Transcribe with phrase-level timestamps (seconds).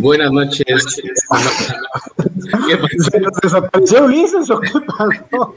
[0.00, 0.64] Buenas noches.
[0.66, 0.74] ¿Qué
[2.78, 3.10] pasó?
[3.10, 5.54] ¿Se nos desapareció Ulises o qué pasó?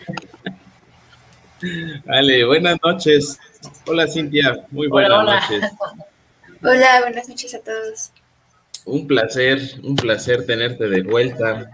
[2.05, 3.39] Vale, buenas noches.
[3.87, 5.71] Hola Cintia, muy buenas noches.
[6.61, 8.11] Hola, buenas noches a todos.
[8.83, 11.71] Un placer, un placer tenerte de vuelta.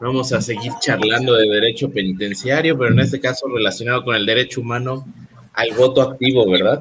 [0.00, 4.62] Vamos a seguir charlando de derecho penitenciario, pero en este caso relacionado con el derecho
[4.62, 5.06] humano
[5.52, 6.80] al voto activo, ¿verdad?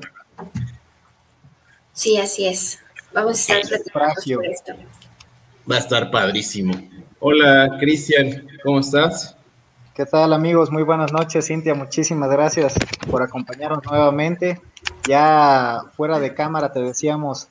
[1.91, 2.79] Sí, así es.
[3.11, 4.75] Vamos a estar platicando esto.
[5.69, 6.73] Va a estar padrísimo.
[7.19, 9.35] Hola, Cristian, ¿cómo estás?
[9.93, 10.71] ¿Qué tal, amigos?
[10.71, 11.75] Muy buenas noches, Cintia.
[11.75, 12.73] Muchísimas gracias
[13.11, 14.59] por acompañarnos nuevamente.
[15.07, 17.49] Ya fuera de cámara te decíamos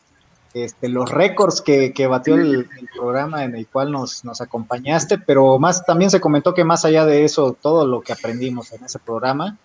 [0.53, 5.59] este, los récords que, que batió el, programa en el cual nos, nos acompañaste, pero
[5.61, 8.99] más también se comentó que más allá de eso, todo lo que aprendimos en ese
[8.99, 9.59] programa,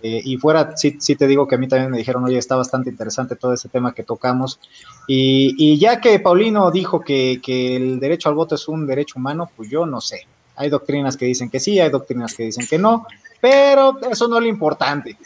[0.00, 2.54] eh, y fuera, sí, sí, te digo que a mí también me dijeron, oye, está
[2.54, 4.60] bastante interesante todo ese tema que tocamos.
[5.08, 9.18] Y, y ya que Paulino dijo que, que, el derecho al voto es un derecho
[9.18, 10.26] humano, pues yo no sé.
[10.54, 13.06] Hay doctrinas que dicen que sí, hay doctrinas que dicen que no,
[13.40, 15.16] pero eso no es lo importante.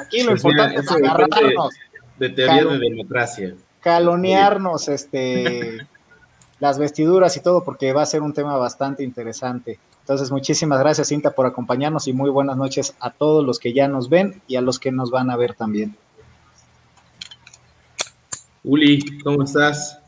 [0.00, 1.74] Aquí lo importante es agarrarnos.
[2.18, 3.54] De, teoría de democracia.
[3.80, 5.86] Calonearnos este,
[6.60, 9.78] las vestiduras y todo, porque va a ser un tema bastante interesante.
[10.06, 13.88] Entonces, muchísimas gracias, Cinta, por acompañarnos y muy buenas noches a todos los que ya
[13.88, 15.96] nos ven y a los que nos van a ver también.
[18.62, 19.98] Uli, ¿cómo estás?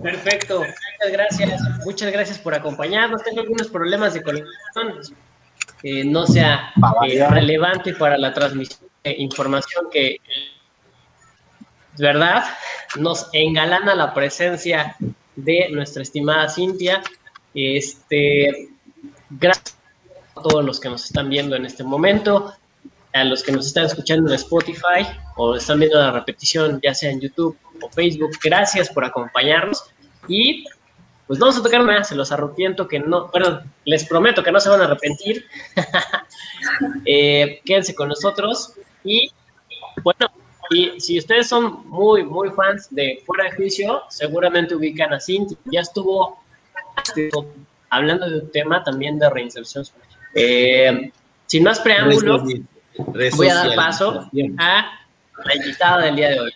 [0.00, 1.60] Perfecto, muchas gracias.
[1.84, 3.24] Muchas gracias por acompañarnos.
[3.24, 5.16] Tengo algunos problemas de conexión.
[5.82, 6.72] que no sea
[7.08, 10.18] eh, relevante para la transmisión de información que,
[11.96, 12.44] verdad,
[13.00, 14.94] nos engalana la presencia
[15.34, 17.02] de nuestra estimada Cintia
[17.54, 18.68] este,
[19.30, 19.76] gracias
[20.36, 22.52] a todos los que nos están viendo en este momento,
[23.12, 27.10] a los que nos están escuchando en Spotify o están viendo la repetición, ya sea
[27.10, 28.30] en YouTube o Facebook.
[28.42, 29.84] Gracias por acompañarnos
[30.28, 30.64] y
[31.26, 34.60] pues vamos a tocar más, se los arrepiento que no, perdón, les prometo que no
[34.60, 35.46] se van a arrepentir.
[37.04, 39.30] Eh, quédense con nosotros y
[40.02, 40.26] bueno,
[40.70, 45.56] y si ustedes son muy, muy fans de Fuera de Juicio, seguramente ubican a Cintia,
[45.66, 46.42] ya estuvo
[47.90, 49.84] hablando de un tema también de reinserción.
[50.34, 51.10] Eh,
[51.46, 52.44] sin más preámbulo,
[53.36, 55.00] voy a dar paso a
[55.44, 56.52] la invitada del día de hoy.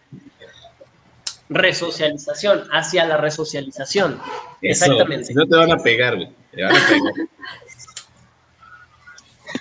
[1.49, 4.21] Resocialización, hacia la resocialización.
[4.63, 5.27] Exactamente.
[5.27, 6.31] Si no te van a pegar, güey.
[6.53, 7.13] Te van a pegar.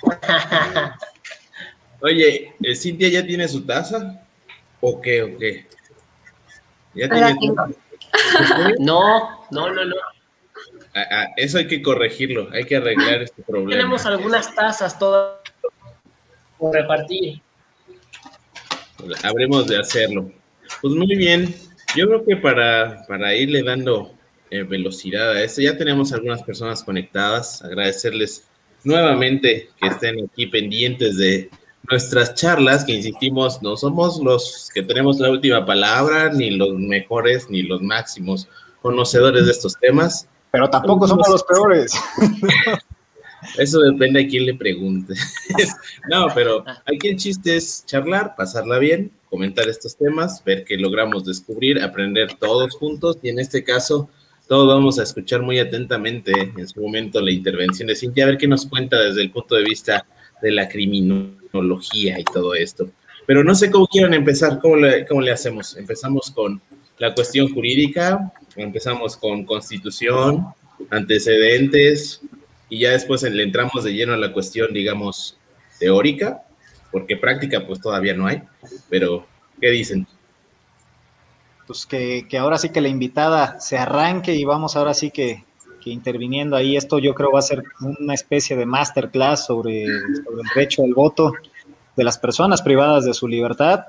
[2.01, 4.25] Oye, eh, ¿Cintia ya tiene su taza?
[4.79, 5.21] ¿O qué?
[5.21, 5.67] ¿O qué?
[6.95, 7.35] ¿Ya tiene
[8.79, 9.95] No, no, no, no
[11.37, 13.71] eso hay que corregirlo, hay que arreglar este problema.
[13.71, 15.37] Tenemos algunas tazas todas
[16.57, 17.41] por repartir.
[19.23, 20.31] Habremos de hacerlo.
[20.81, 21.53] Pues muy bien,
[21.95, 24.13] yo creo que para, para irle dando
[24.49, 28.45] eh, velocidad a esto, ya tenemos algunas personas conectadas, agradecerles
[28.83, 31.49] nuevamente que estén aquí pendientes de
[31.89, 37.49] nuestras charlas, que insistimos, no somos los que tenemos la última palabra, ni los mejores,
[37.49, 38.47] ni los máximos
[38.81, 40.27] conocedores de estos temas.
[40.51, 41.93] Pero tampoco somos los peores.
[43.57, 45.13] Eso depende a quién le pregunte.
[46.09, 51.25] no, pero aquí el chiste es charlar, pasarla bien, comentar estos temas, ver qué logramos
[51.25, 54.09] descubrir, aprender todos juntos y en este caso
[54.47, 58.37] todos vamos a escuchar muy atentamente en su momento la intervención de Cintia, a ver
[58.37, 60.05] qué nos cuenta desde el punto de vista
[60.41, 62.89] de la criminología y todo esto.
[63.25, 65.77] Pero no sé cómo quieran empezar, cómo le, cómo le hacemos.
[65.77, 66.61] Empezamos con
[67.01, 70.45] la cuestión jurídica, empezamos con constitución,
[70.91, 72.21] antecedentes
[72.69, 75.35] y ya después le entramos de lleno a la cuestión, digamos,
[75.79, 76.43] teórica,
[76.91, 78.43] porque práctica pues todavía no hay,
[78.87, 79.25] pero
[79.59, 80.05] ¿qué dicen?
[81.65, 85.43] Pues que, ahora sí que la invitada se arranque y vamos ahora sí que,
[85.85, 90.49] interviniendo ahí, esto yo creo va a ser una especie de masterclass sobre, sobre el
[90.53, 91.33] derecho al voto
[91.95, 93.85] de las personas privadas de su libertad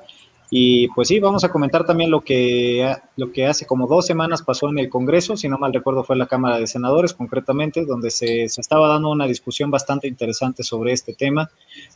[0.54, 4.42] y pues sí, vamos a comentar también lo que, lo que hace como dos semanas
[4.42, 7.86] pasó en el Congreso, si no mal recuerdo fue en la Cámara de Senadores concretamente,
[7.86, 11.50] donde se, se, estaba dando una discusión bastante interesante sobre este tema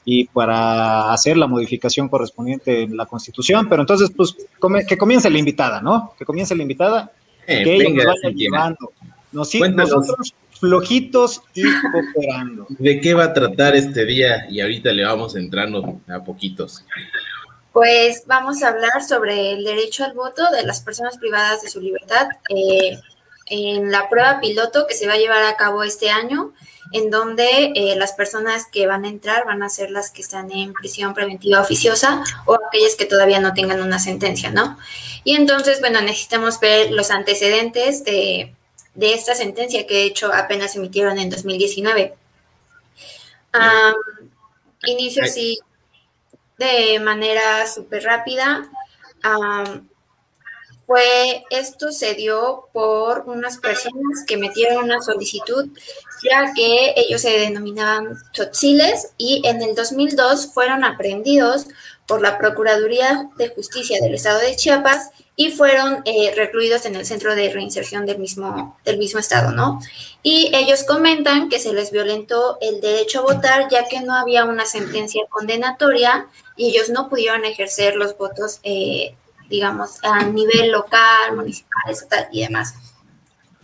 [0.07, 3.69] y para hacer la modificación correspondiente en la Constitución.
[3.69, 4.35] Pero entonces, pues
[4.89, 6.15] que comience la invitada, ¿no?
[6.19, 7.13] Que comience la invitada,
[7.47, 8.91] eh, que ella nos vaya llevando.
[9.33, 11.63] Nos, nosotros flojitos y
[11.93, 12.67] cooperando.
[12.71, 14.47] ¿De qué va a tratar este día?
[14.49, 16.87] Y ahorita le vamos entrando a poquitos.
[17.77, 21.79] Pues vamos a hablar sobre el derecho al voto de las personas privadas de su
[21.79, 22.99] libertad eh,
[23.51, 26.55] en la prueba piloto que se va a llevar a cabo este año
[26.93, 30.51] en donde eh, las personas que van a entrar van a ser las que están
[30.53, 34.79] en prisión preventiva oficiosa o aquellas que todavía no tengan una sentencia, ¿no?
[35.23, 38.55] Y entonces, bueno, necesitamos ver los antecedentes de,
[38.95, 42.15] de esta sentencia que de hecho apenas emitieron en 2019.
[44.87, 45.61] inicio así
[46.59, 48.69] de manera súper rápida.
[50.87, 55.69] Fue esto se dio por unas personas que metieron una solicitud,
[56.23, 61.67] ya que ellos se denominaban tzotziles y en el 2002 fueron aprehendidos
[62.07, 67.05] por la Procuraduría de Justicia del Estado de Chiapas y fueron eh, recluidos en el
[67.05, 69.81] centro de reinserción del mismo, del mismo estado, ¿no?
[70.23, 74.45] Y ellos comentan que se les violentó el derecho a votar ya que no había
[74.45, 76.27] una sentencia condenatoria
[76.57, 79.15] y ellos no pudieron ejercer los votos eh,
[79.49, 82.75] digamos, a nivel local, municipal, estatal y demás.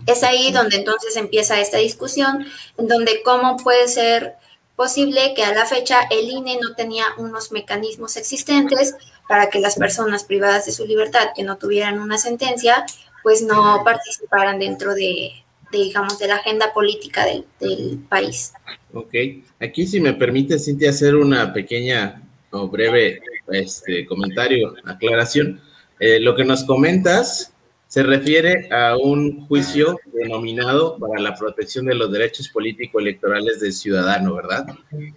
[0.07, 2.47] Es ahí donde entonces empieza esta discusión,
[2.77, 4.35] en donde cómo puede ser
[4.83, 8.97] posible que a la fecha el INE no tenía unos mecanismos existentes
[9.29, 12.85] para que las personas privadas de su libertad que no tuvieran una sentencia,
[13.23, 15.35] pues no participaran dentro de,
[15.71, 18.55] digamos, de la agenda política del, país.
[18.93, 19.15] Ok,
[19.61, 22.21] aquí si me permite, Cintia, hacer una pequeña
[22.51, 23.21] o breve
[23.53, 25.61] este, comentario, aclaración.
[26.01, 27.52] Eh, lo que nos comentas
[27.93, 34.35] se refiere a un juicio denominado para la protección de los derechos político-electorales del ciudadano,
[34.35, 34.65] ¿verdad?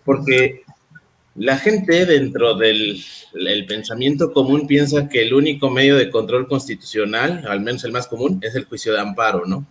[0.04, 0.64] Porque
[1.36, 3.02] la gente dentro del
[3.66, 8.42] pensamiento común piensa que el único medio de control constitucional, al menos el más común,
[8.44, 9.66] es el juicio de amparo, ¿no?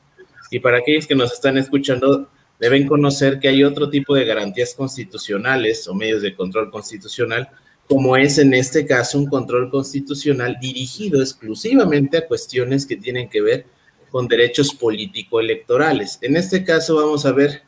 [0.50, 4.72] Y para aquellos que nos están escuchando, deben conocer que hay otro tipo de garantías
[4.72, 7.50] constitucionales o medios de control constitucional
[7.88, 13.42] como es en este caso un control constitucional dirigido exclusivamente a cuestiones que tienen que
[13.42, 13.66] ver
[14.10, 16.18] con derechos político-electorales.
[16.22, 17.62] En este caso vamos a ver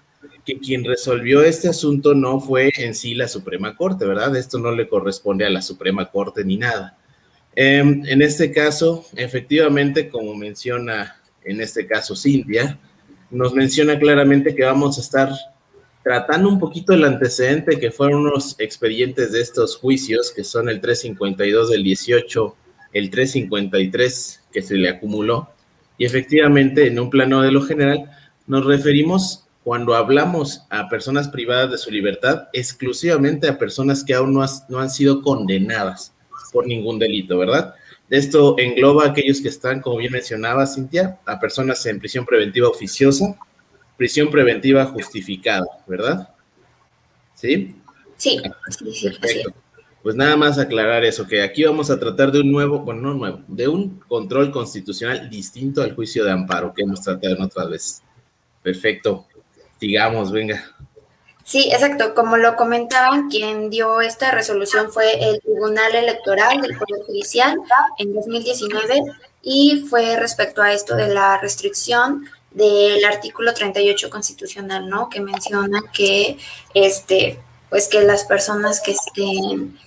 [0.44, 4.34] que quien resolvió este asunto no fue en sí la Suprema Corte, ¿verdad?
[4.36, 6.96] Esto no le corresponde a la Suprema Corte ni nada.
[7.54, 12.78] Em, en este caso, efectivamente, como menciona en este caso Cintia,
[13.30, 15.30] nos menciona claramente que vamos a estar
[16.06, 20.81] tratando un poquito el antecedente que fueron unos expedientes de estos juicios, que son el
[20.81, 22.56] 352 del 18,
[22.93, 25.50] el 353 que se le acumuló,
[25.99, 28.08] y efectivamente en un plano de lo general
[28.47, 34.32] nos referimos cuando hablamos a personas privadas de su libertad, exclusivamente a personas que aún
[34.32, 36.14] no, han sido condenadas
[36.53, 37.75] por ningún delito, ¿verdad?
[38.11, 42.69] Esto engloba a aquellos que están, como bien mencionaba Cintia, a personas en prisión preventiva
[42.69, 43.37] oficiosa,
[43.96, 46.28] prisión preventiva justificada, ¿verdad?
[47.34, 47.76] ¿Sí?
[48.16, 48.40] Sí,
[48.70, 49.10] sí, sí.
[49.10, 49.54] Perfecto.
[50.02, 53.14] Pues nada más aclarar eso, que aquí vamos a tratar de un nuevo, bueno, no
[53.14, 57.69] nuevo, de un control constitucional distinto al juicio de amparo que hemos tratado en otras
[57.69, 58.02] veces.
[58.62, 59.26] Perfecto.
[59.81, 60.64] Sigamos, venga.
[61.43, 62.14] Sí, exacto.
[62.14, 67.56] Como lo comentaban, quien dio esta resolución fue el Tribunal Electoral del Poder Judicial
[67.98, 69.02] en 2019
[69.43, 72.26] y fue respecto a esto de la restricción
[72.56, 75.11] del artículo 38 constitucional, ¿no?
[75.11, 76.38] Que menciona que,
[76.73, 77.38] este,
[77.69, 79.79] pues que las personas que estén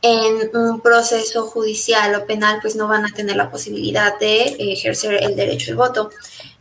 [0.00, 5.22] en un proceso judicial o penal, pues no van a tener la posibilidad de ejercer
[5.22, 6.10] el derecho al voto.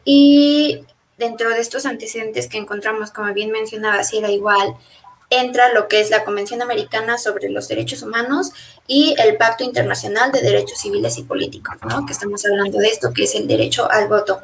[0.04, 0.82] Y
[1.18, 4.76] dentro de estos antecedentes que encontramos, como bien mencionaba, si era igual,
[5.30, 8.52] entra lo que es la Convención Americana sobre los Derechos Humanos
[8.88, 12.06] y el Pacto Internacional de Derechos Civiles y Políticos, ¿no?
[12.06, 14.42] Que estamos hablando de esto, que es el derecho al voto.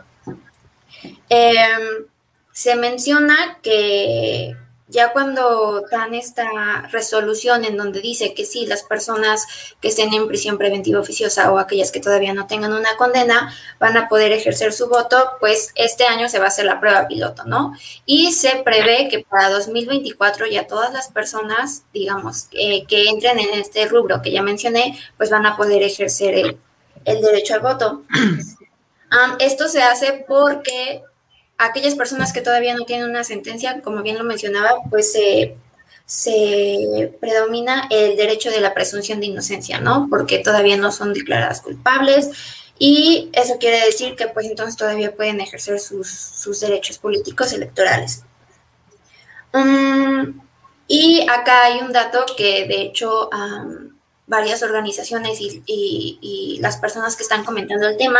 [1.29, 2.05] Em,
[2.51, 4.55] se menciona que
[4.89, 9.45] ya cuando dan esta resolución en donde dice que sí, las personas
[9.79, 13.95] que estén en prisión preventiva oficiosa o aquellas que todavía no tengan una condena van
[13.97, 17.43] a poder ejercer su voto, pues este año se va a hacer la prueba piloto,
[17.45, 17.75] ¿no?
[18.07, 23.85] Y se prevé que para 2024 ya todas las personas, digamos, que entren en este
[23.85, 26.57] rubro que ya mencioné, pues van a poder ejercer el,
[27.05, 28.03] el derecho al voto.
[29.39, 31.03] Esto se hace porque
[31.57, 35.55] aquellas personas que todavía no tienen una sentencia, como bien lo mencionaba, pues se,
[37.19, 40.07] predomina el derecho de la presunción de inocencia, ¿no?
[40.09, 42.31] Porque todavía no son declaradas culpables
[42.79, 48.23] y eso quiere decir que pues entonces todavía pueden ejercer sus, derechos políticos electorales.
[49.53, 50.39] Mm,
[50.87, 53.29] y acá hay un dato que de hecho
[54.25, 58.19] varias organizaciones y, las personas que están comentando el tema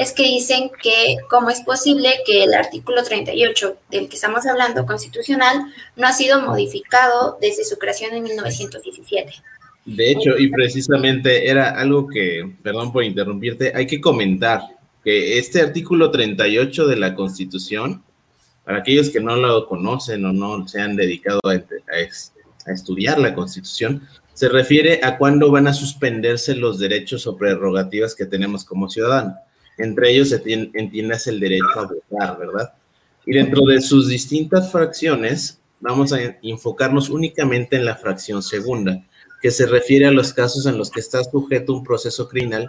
[0.00, 4.86] es que dicen que cómo es posible que el artículo 38 del que estamos hablando
[4.86, 9.30] constitucional no ha sido modificado desde su creación en 1917.
[9.84, 14.62] De hecho, y precisamente era algo que, perdón por interrumpirte, hay que comentar
[15.04, 18.02] que este artículo 38 de la Constitución
[18.64, 23.34] Para aquellos que no lo conocen o no se han dedicado a, a estudiar la
[23.34, 28.88] Constitución, se refiere a cuándo van a suspenderse los derechos o prerrogativas que tenemos como
[28.88, 29.34] ciudadanos.
[29.82, 32.72] Entre ellos se entiendes el derecho a votar, ¿verdad?
[33.26, 39.02] Y dentro de sus distintas fracciones, vamos a enfocarnos únicamente en la fracción segunda,
[39.40, 42.68] que se refiere a los casos en los que está sujeto un proceso criminal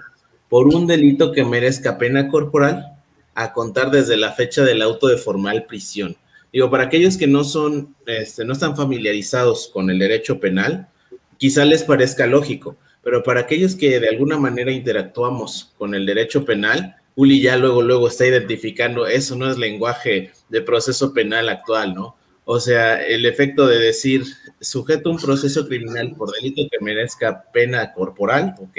[0.50, 2.98] por un delito que merezca pena corporal
[3.36, 6.16] a contar desde la fecha del auto de formal prisión.
[6.52, 10.90] Digo, para aquellos que no son, este, no están familiarizados con el derecho penal,
[11.38, 16.44] quizá les parezca lógico, pero para aquellos que de alguna manera interactuamos con el derecho
[16.44, 21.94] penal, Uli ya luego, luego está identificando, eso no es lenguaje de proceso penal actual,
[21.94, 22.16] ¿no?
[22.46, 24.24] O sea, el efecto de decir,
[24.60, 28.78] sujeto a un proceso criminal por delito que merezca pena corporal, ok.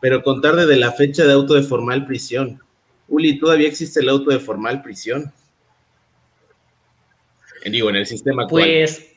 [0.00, 2.62] Pero contar desde la fecha de auto de formal prisión.
[3.08, 5.32] Uli, ¿todavía existe el auto de formal prisión?
[7.64, 8.64] Digo, en el sistema actual.
[8.64, 9.16] Pues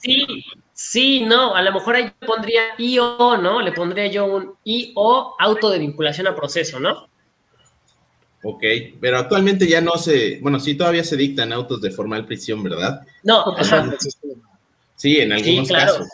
[0.00, 3.60] sí, sí, no, a lo mejor ahí pondría IO, ¿no?
[3.60, 7.08] Le pondría yo un IO, auto de vinculación a proceso, ¿no?
[8.46, 8.62] Ok,
[9.00, 13.00] pero actualmente ya no se, bueno, sí todavía se dictan autos de formal prisión, ¿verdad?
[13.22, 13.56] No,
[14.96, 16.06] Sí, en algunos casos.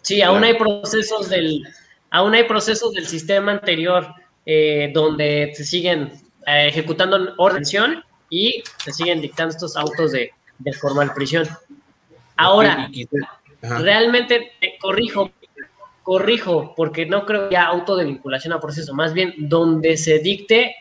[0.00, 1.66] Sí, aún hay procesos del,
[2.10, 4.06] aún hay procesos del sistema anterior
[4.46, 6.12] eh, donde se siguen
[6.46, 7.64] eh, ejecutando orden
[8.30, 10.30] y se siguen dictando estos autos de,
[10.80, 11.48] formal prisión.
[12.36, 12.88] Ahora,
[13.60, 15.32] realmente corrijo,
[16.04, 20.20] corrijo, porque no creo que haya auto de vinculación a proceso, más bien donde se
[20.20, 20.76] dicte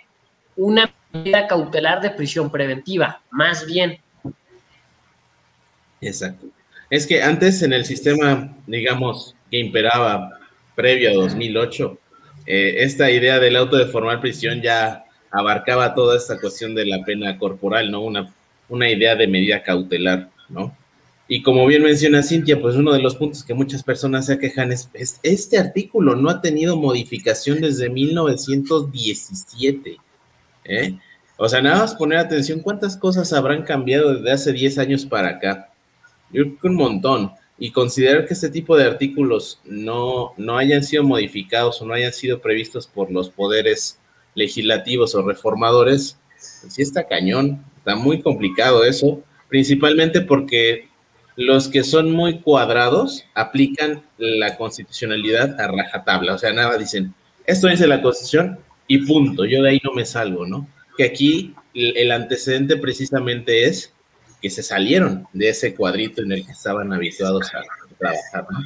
[0.56, 4.00] una medida cautelar de prisión preventiva, más bien.
[6.02, 6.48] Exacto.
[6.90, 10.40] Es que antes en el sistema, digamos, que imperaba
[10.76, 11.98] previo a 2008,
[12.48, 17.06] eh, esta idea del auto de formal prisión ya abarcaba toda esta cuestión de la
[17.06, 18.02] pena corporal, ¿no?
[18.02, 18.34] Una,
[18.68, 20.76] una idea de medida cautelar, ¿no?
[21.28, 24.74] Y como bien menciona Cintia, pues uno de los puntos que muchas personas se quejan
[24.74, 29.98] es, es este artículo no ha tenido modificación desde 1917.
[30.72, 31.00] ¿Eh?
[31.38, 35.30] O sea, nada más poner atención, ¿cuántas cosas habrán cambiado desde hace 10 años para
[35.30, 35.72] acá?
[36.32, 37.32] Yo creo que un montón.
[37.58, 42.14] Y considerar que este tipo de artículos no, no hayan sido modificados o no hayan
[42.14, 44.00] sido previstos por los poderes
[44.34, 46.18] legislativos o reformadores,
[46.62, 50.88] pues sí está cañón, está muy complicado eso, principalmente porque
[51.36, 57.14] los que son muy cuadrados aplican la constitucionalidad a rajatabla, o sea, nada dicen,
[57.46, 60.68] esto dice la constitución, y punto, yo de ahí no me salgo, ¿no?
[60.98, 63.94] Que aquí el antecedente precisamente es
[64.42, 67.62] que se salieron de ese cuadrito en el que estaban habituados a
[67.98, 68.66] trabajar, ¿no?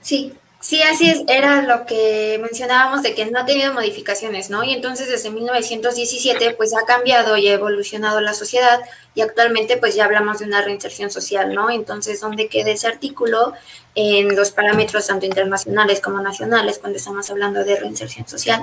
[0.00, 4.62] Sí, Sí, así es, era lo que mencionábamos de que no ha tenido modificaciones, ¿no?
[4.62, 8.78] Y entonces desde 1917 pues ha cambiado y ha evolucionado la sociedad
[9.14, 11.70] y actualmente pues ya hablamos de una reinserción social, ¿no?
[11.70, 13.54] Entonces, ¿dónde queda ese artículo
[13.94, 18.62] en los parámetros tanto internacionales como nacionales cuando estamos hablando de reinserción social?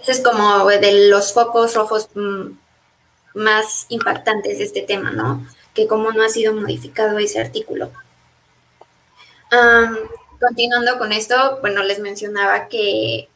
[0.00, 2.46] Ese es como de los focos rojos mm,
[3.34, 5.44] más impactantes de este tema, ¿no?
[5.74, 7.90] Que cómo no ha sido modificado ese artículo.
[10.40, 13.28] Continuando con esto, bueno, les mencionaba que,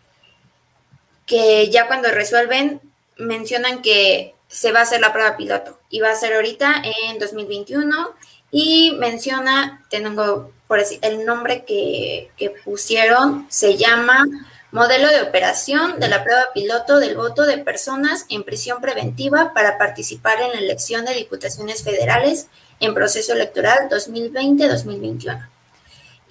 [1.27, 2.81] que ya cuando resuelven,
[3.19, 7.19] mencionan que se va a hacer la prueba piloto y va a ser ahorita en
[7.19, 8.15] 2021
[8.51, 14.25] y menciona, tengo por decir, el nombre que, que pusieron, se llama
[14.73, 19.79] Modelo de operación de la prueba piloto del voto de personas en prisión preventiva para
[19.79, 22.49] participar en la elección de diputaciones federales
[22.81, 25.54] en proceso electoral 2020-2021.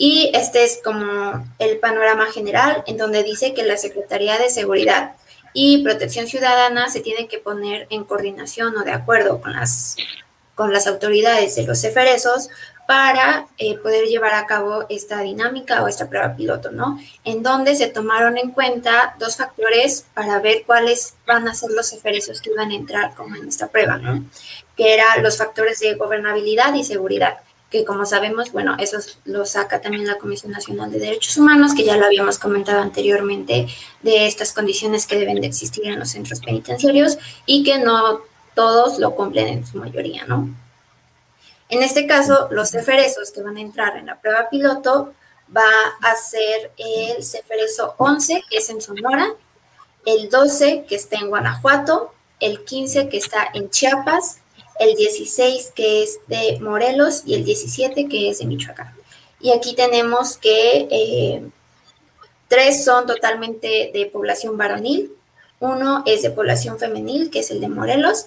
[0.05, 5.15] Y este es como el panorama general en donde dice que la Secretaría de Seguridad
[5.53, 9.95] y Protección Ciudadana se tiene que poner en coordinación o de acuerdo con las,
[10.55, 12.49] con las autoridades de los ceferesos
[12.85, 16.99] para eh, poder llevar a cabo esta dinámica o esta prueba piloto, ¿no?
[17.23, 21.91] En donde se tomaron en cuenta dos factores para ver cuáles van a ser los
[21.91, 24.25] ceferesos que iban a entrar como en esta prueba, ¿no?
[24.75, 27.37] Que eran los factores de gobernabilidad y seguridad
[27.73, 31.83] que como sabemos, bueno, eso lo saca también la Comisión Nacional de Derechos Humanos, que
[31.83, 33.67] ya lo habíamos comentado anteriormente,
[34.03, 38.21] de estas condiciones que deben de existir en los centros penitenciarios y que no
[38.53, 40.49] todos lo cumplen en su mayoría, ¿no?
[41.67, 45.15] En este caso, los ceferesos que van a entrar en la prueba piloto
[45.49, 45.63] va
[46.03, 49.33] a ser el cefereso 11, que es en Sonora,
[50.05, 54.42] el 12, que está en Guanajuato, el 15, que está en Chiapas,
[54.79, 58.93] el 16 que es de Morelos y el 17 que es de Michoacán.
[59.39, 61.43] Y aquí tenemos que eh,
[62.47, 65.11] tres son totalmente de población varonil,
[65.59, 68.25] Uno es de población femenil, que es el de Morelos,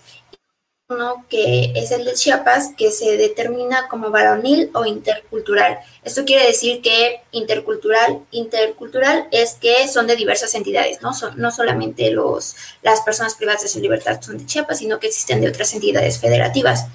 [0.89, 5.81] uno que es el de Chiapas, que se determina como varonil o intercultural.
[6.05, 11.13] Esto quiere decir que intercultural, intercultural es que son de diversas entidades, ¿no?
[11.13, 15.09] Son, no solamente los, las personas privadas de su libertad son de Chiapas, sino que
[15.09, 16.87] existen de otras entidades federativas.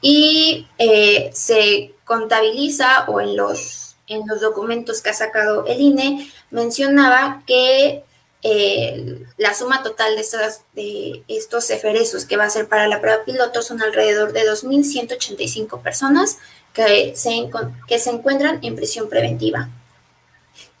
[0.00, 6.32] Y eh, se contabiliza o en los, en los documentos que ha sacado el INE
[6.50, 8.02] mencionaba que
[8.42, 13.00] eh, la suma total de, estas, de estos eferesos que va a ser para la
[13.00, 16.38] prueba piloto son alrededor de 2.185 personas
[16.72, 17.48] que se,
[17.86, 19.68] que se encuentran en prisión preventiva.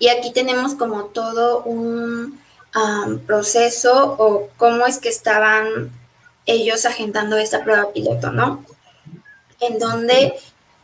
[0.00, 2.40] Y aquí tenemos como todo un
[3.26, 5.92] proceso o cómo es que estaban
[6.46, 8.64] ellos agendando esta prueba piloto, ¿no?
[9.60, 10.34] En donde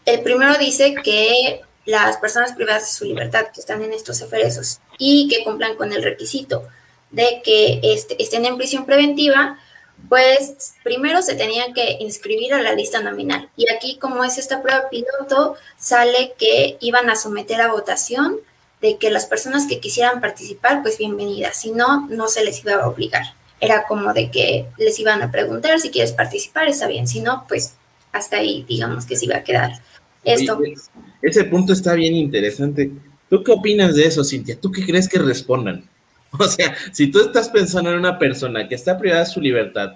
[0.05, 4.81] el primero dice que las personas privadas de su libertad que están en estos eferesos
[4.99, 6.69] y que cumplan con el requisito
[7.11, 9.59] de que este, estén en prisión preventiva,
[10.09, 13.49] pues primero se tenían que inscribir a la lista nominal.
[13.57, 18.37] Y aquí, como es esta prueba piloto, sale que iban a someter a votación
[18.81, 21.61] de que las personas que quisieran participar, pues bienvenidas.
[21.61, 23.25] Si no, no se les iba a obligar.
[23.61, 27.09] Era como de que les iban a preguntar si quieres participar, está bien.
[27.09, 27.75] Si no, pues
[28.13, 29.81] hasta ahí, digamos que se iba a quedar
[30.23, 30.61] esto.
[31.23, 32.93] ese punto está bien interesante.
[33.29, 34.59] ¿Tú qué opinas de eso, Cintia?
[34.59, 35.85] ¿Tú qué crees que respondan?
[36.39, 39.93] O sea, si tú estás pensando en una persona que está privada de su libertad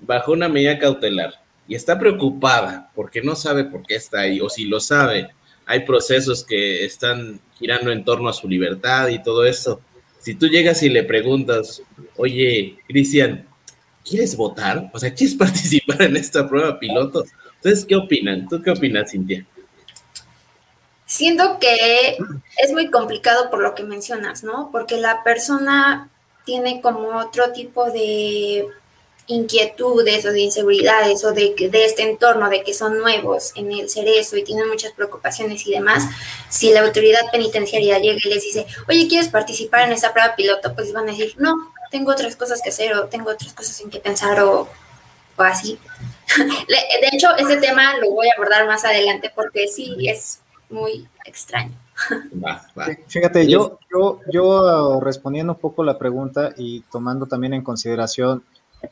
[0.00, 1.34] bajo una medida cautelar
[1.68, 5.28] y está preocupada porque no sabe por qué está ahí, o si lo sabe,
[5.64, 9.80] hay procesos que están girando en torno a su libertad y todo eso.
[10.18, 11.82] Si tú llegas y le preguntas,
[12.16, 13.46] oye, Cristian,
[14.04, 14.90] ¿quieres votar?
[14.92, 17.24] O sea, ¿quieres participar en esta prueba piloto?
[17.56, 18.48] Entonces, ¿qué opinan?
[18.48, 19.46] ¿Tú qué opinas, Cintia?
[21.06, 22.18] Siento que
[22.58, 24.70] es muy complicado por lo que mencionas, ¿no?
[24.72, 26.10] Porque la persona
[26.44, 28.66] tiene como otro tipo de
[29.28, 33.90] inquietudes o de inseguridades o de, de este entorno, de que son nuevos en el
[33.90, 36.04] cerezo y tienen muchas preocupaciones y demás,
[36.48, 40.74] si la autoridad penitenciaria llega y les dice, oye, ¿quieres participar en esa prueba piloto?
[40.74, 43.90] Pues van a decir, no, tengo otras cosas que hacer o tengo otras cosas en
[43.90, 44.68] que pensar o,
[45.36, 45.78] o así.
[46.36, 51.72] De hecho, ese tema lo voy a abordar más adelante porque sí, es muy extraño.
[53.08, 58.42] Fíjate, yo, yo, yo respondiendo un poco la pregunta y tomando también en consideración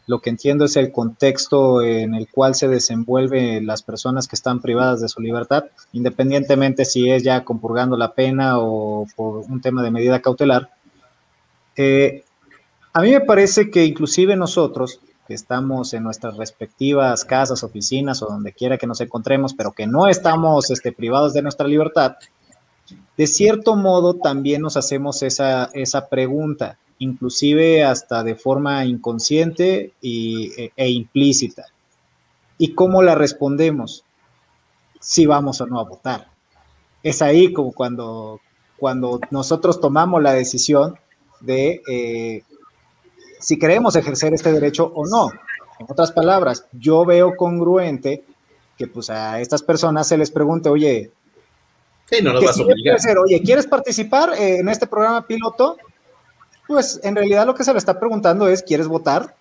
[0.06, 4.60] lo que entiendo es el contexto en el cual se desenvuelven las personas que están
[4.60, 9.82] privadas de su libertad, independientemente si es ya compurgando la pena o por un tema
[9.82, 10.70] de medida cautelar.
[11.76, 12.24] Eh,
[12.92, 18.26] a mí me parece que inclusive nosotros, que estamos en nuestras respectivas casas, oficinas o
[18.26, 22.16] donde quiera que nos encontremos, pero que no estamos este, privados de nuestra libertad,
[23.16, 30.72] de cierto modo también nos hacemos esa, esa pregunta, inclusive hasta de forma inconsciente e,
[30.76, 31.66] e, implícita.
[32.58, 34.04] ¿Y cómo la respondemos?
[35.00, 36.28] Si vamos o no a votar.
[37.02, 38.40] Es ahí como cuando,
[38.78, 40.98] cuando nosotros tomamos la decisión
[41.40, 42.42] de eh,
[43.44, 45.30] si queremos ejercer este derecho o no.
[45.78, 48.24] En otras palabras, yo veo congruente
[48.78, 51.10] que pues a estas personas se les pregunte, oye,
[52.22, 53.18] no vas a Hacer?
[53.18, 55.76] Oye, ¿quieres participar en este programa piloto?
[56.66, 59.34] Pues en realidad lo que se le está preguntando es, ¿quieres votar?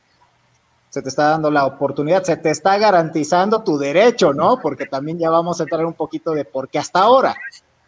[0.90, 4.60] Se te está dando la oportunidad, se te está garantizando tu derecho, ¿no?
[4.62, 7.36] Porque también ya vamos a entrar un poquito de por qué hasta ahora.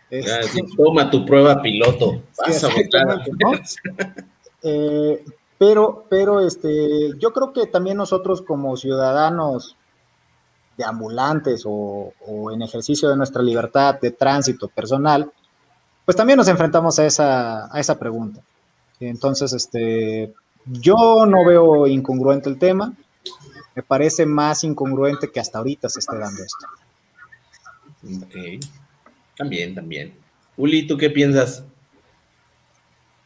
[0.09, 3.21] Este, toma tu prueba piloto, vas a votar.
[4.67, 5.23] Eh,
[5.57, 9.77] pero, pero este, yo creo que también nosotros como ciudadanos
[10.77, 12.13] de ambulantes o,
[12.51, 15.31] en ejercicio de nuestra libertad de tránsito personal,
[16.03, 18.41] pues también nos enfrentamos a esa, a esa pregunta.
[18.99, 20.33] Entonces, este,
[20.65, 22.93] yo no veo incongruente el tema,
[23.75, 26.65] me parece más incongruente que hasta ahorita se esté dando esto.
[28.23, 28.65] Ok,
[29.37, 30.15] también, también.
[30.57, 31.63] Uli, ¿tú qué piensas?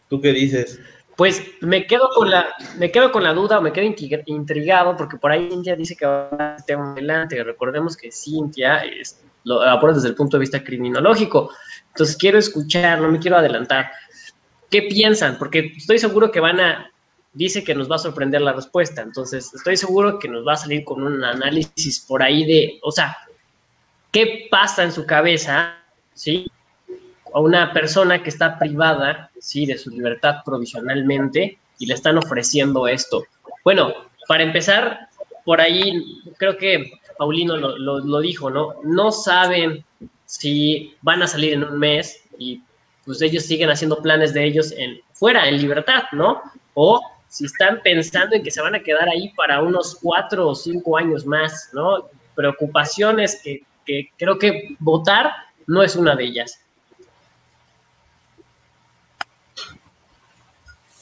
[0.08, 0.80] ¿Tú qué dices?
[1.20, 3.94] Pues me quedo con la, me quedo con la duda, me quedo
[4.26, 7.44] intrigado, porque por ahí Cintia dice que va a estar adelante.
[7.44, 11.52] Recordemos que Cintia es, lo aborda desde el punto de vista criminológico.
[11.90, 13.92] Entonces quiero escuchar, no me quiero adelantar.
[14.72, 15.38] ¿Qué piensan?
[15.38, 16.90] Porque estoy seguro que van a,
[17.34, 19.02] dice que nos va a sorprender la respuesta.
[19.02, 22.94] Entonces estoy seguro que nos va a salir con un análisis por ahí de, o
[22.94, 23.18] sea,
[24.14, 25.80] ¿qué pasa en su cabeza?
[26.14, 26.50] ¿Sí?
[27.34, 32.88] A una persona que está privada, sí, de su libertad provisionalmente y le están ofreciendo
[32.88, 33.24] esto.
[33.64, 33.94] Bueno,
[34.28, 35.08] para empezar,
[35.46, 36.04] por ahí
[36.38, 38.76] creo que Paulino lo, dijo, ¿no?
[38.84, 39.84] No saben
[40.26, 42.62] si van a salir en un mes y
[43.06, 46.42] pues ellos siguen haciendo planes de ellos en fuera, en libertad, ¿no?
[46.76, 50.56] O si están pensando en que se van a quedar ahí para unos cuatro o
[50.56, 52.10] cinco años más, ¿no?
[52.36, 55.32] Preocupaciones que, que creo que votar
[55.68, 56.62] no es una de ellas.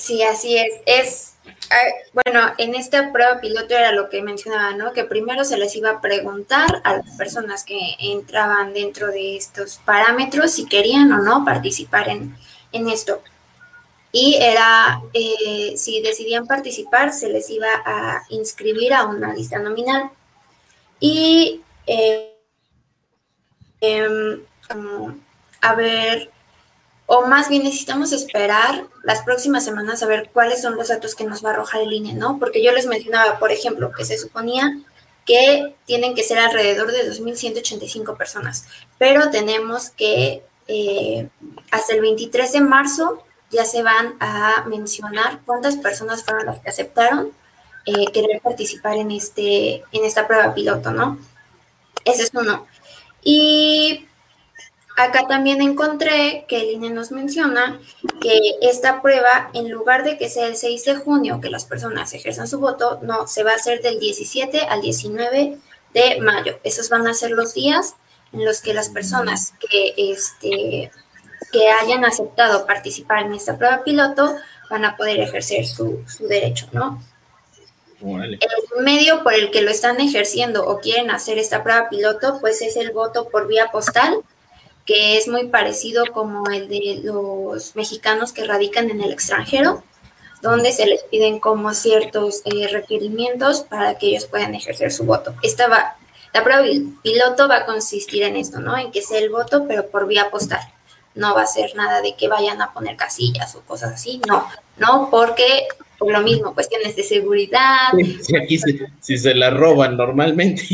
[0.07, 0.73] Sí, así es.
[0.85, 1.33] Es
[2.13, 4.93] bueno, en esta prueba piloto era lo que mencionaba, ¿no?
[4.93, 9.77] Que primero se les iba a preguntar a las personas que entraban dentro de estos
[9.83, 12.37] parámetros si querían o no participar en,
[12.71, 13.21] esto.
[14.13, 20.09] Y era, eh, si decidían participar, se les iba a inscribir a una lista nominal.
[21.01, 22.33] Y eh,
[23.81, 24.41] em,
[25.61, 26.31] a ver
[27.07, 31.23] o más bien necesitamos esperar las próximas semanas a ver cuáles son los datos que
[31.23, 32.37] nos va a arrojar el INE, ¿no?
[32.37, 34.77] Porque yo les mencionaba, por ejemplo, que se suponía
[35.25, 38.65] que tienen que ser alrededor de 2.185 personas,
[38.97, 41.29] pero tenemos que eh,
[41.71, 46.69] hasta el 23 de marzo ya se van a mencionar cuántas personas fueron las que
[46.69, 47.31] aceptaron
[47.85, 51.17] eh, querer participar en, este, en esta prueba piloto, ¿no?
[52.03, 52.67] Ese es uno.
[53.21, 54.07] Y
[54.97, 57.79] Acá también encontré que el INE nos menciona
[58.19, 62.15] que esta prueba, en lugar de que sea el 6 de junio que las personas
[62.15, 65.59] ejerzan su voto, no, se va a hacer del 17 al 19
[65.93, 66.57] de mayo.
[66.63, 67.93] Esos van a ser los días
[68.33, 70.89] en los que las personas que, este,
[71.51, 74.35] que hayan aceptado participar en esta prueba piloto
[74.67, 77.03] van a poder ejercer su, derecho, ¿no?
[78.01, 78.39] El
[78.81, 82.77] medio por el que lo están ejerciendo o quieren hacer esta prueba piloto, pues es
[82.77, 84.23] el voto por vía postal
[84.87, 89.83] que es muy parecido como el de los mexicanos que radican en el extranjero,
[90.41, 95.35] donde se les piden como ciertos eh, requerimientos para que ellos puedan ejercer su voto.
[95.43, 95.97] Esta va,
[96.33, 96.63] la prueba
[97.03, 98.77] piloto va a consistir en esto, ¿no?
[98.77, 100.61] En que sea el voto, pero por vía postal.
[101.15, 104.47] No va a ser nada de que vayan a poner casillas o cosas así, no,
[104.79, 107.89] no, porque por lo mismo, cuestiones de seguridad.
[108.21, 108.59] Sí, aquí
[108.99, 110.63] si se la roban normalmente.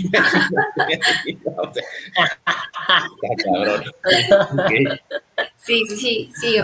[5.65, 6.57] Sí, sí, sí, sí.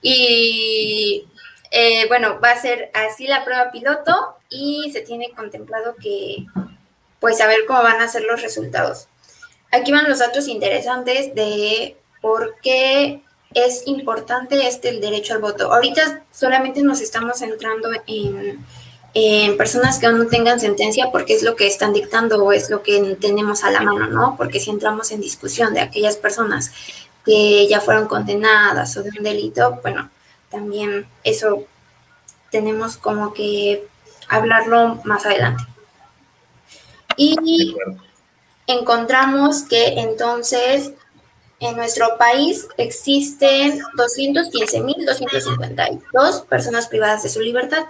[0.00, 1.26] Y
[1.70, 6.46] eh, bueno, va a ser así la prueba piloto y se tiene contemplado que,
[7.20, 9.08] pues, a ver cómo van a ser los resultados.
[9.72, 13.23] Aquí van los datos interesantes de por qué
[13.54, 15.72] es importante este el derecho al voto.
[15.72, 18.64] Ahorita solamente nos estamos centrando en,
[19.56, 22.82] personas que aún no tengan sentencia porque es lo que están dictando o es lo
[22.82, 24.36] que tenemos a la mano, ¿no?
[24.36, 26.72] Porque si entramos en discusión de aquellas personas
[27.24, 30.10] que ya fueron condenadas o de un delito, bueno,
[30.50, 31.64] también eso
[32.50, 33.86] tenemos como que
[34.28, 35.62] hablarlo más adelante.
[37.16, 37.76] Y
[38.66, 40.92] encontramos que entonces
[41.60, 47.84] en nuestro país existen 215.252 personas privadas de su libertad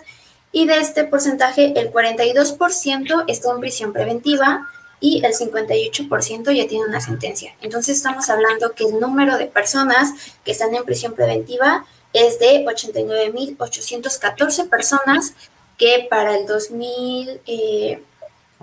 [0.53, 4.68] y de este porcentaje el 42% está en prisión preventiva
[5.00, 7.57] y el 58% ya tiene una sentencia.
[7.61, 10.12] Entonces estamos hablando que el número de personas
[10.44, 15.35] que están en prisión preventiva es de 89.814 personas
[15.77, 17.40] que para el 2000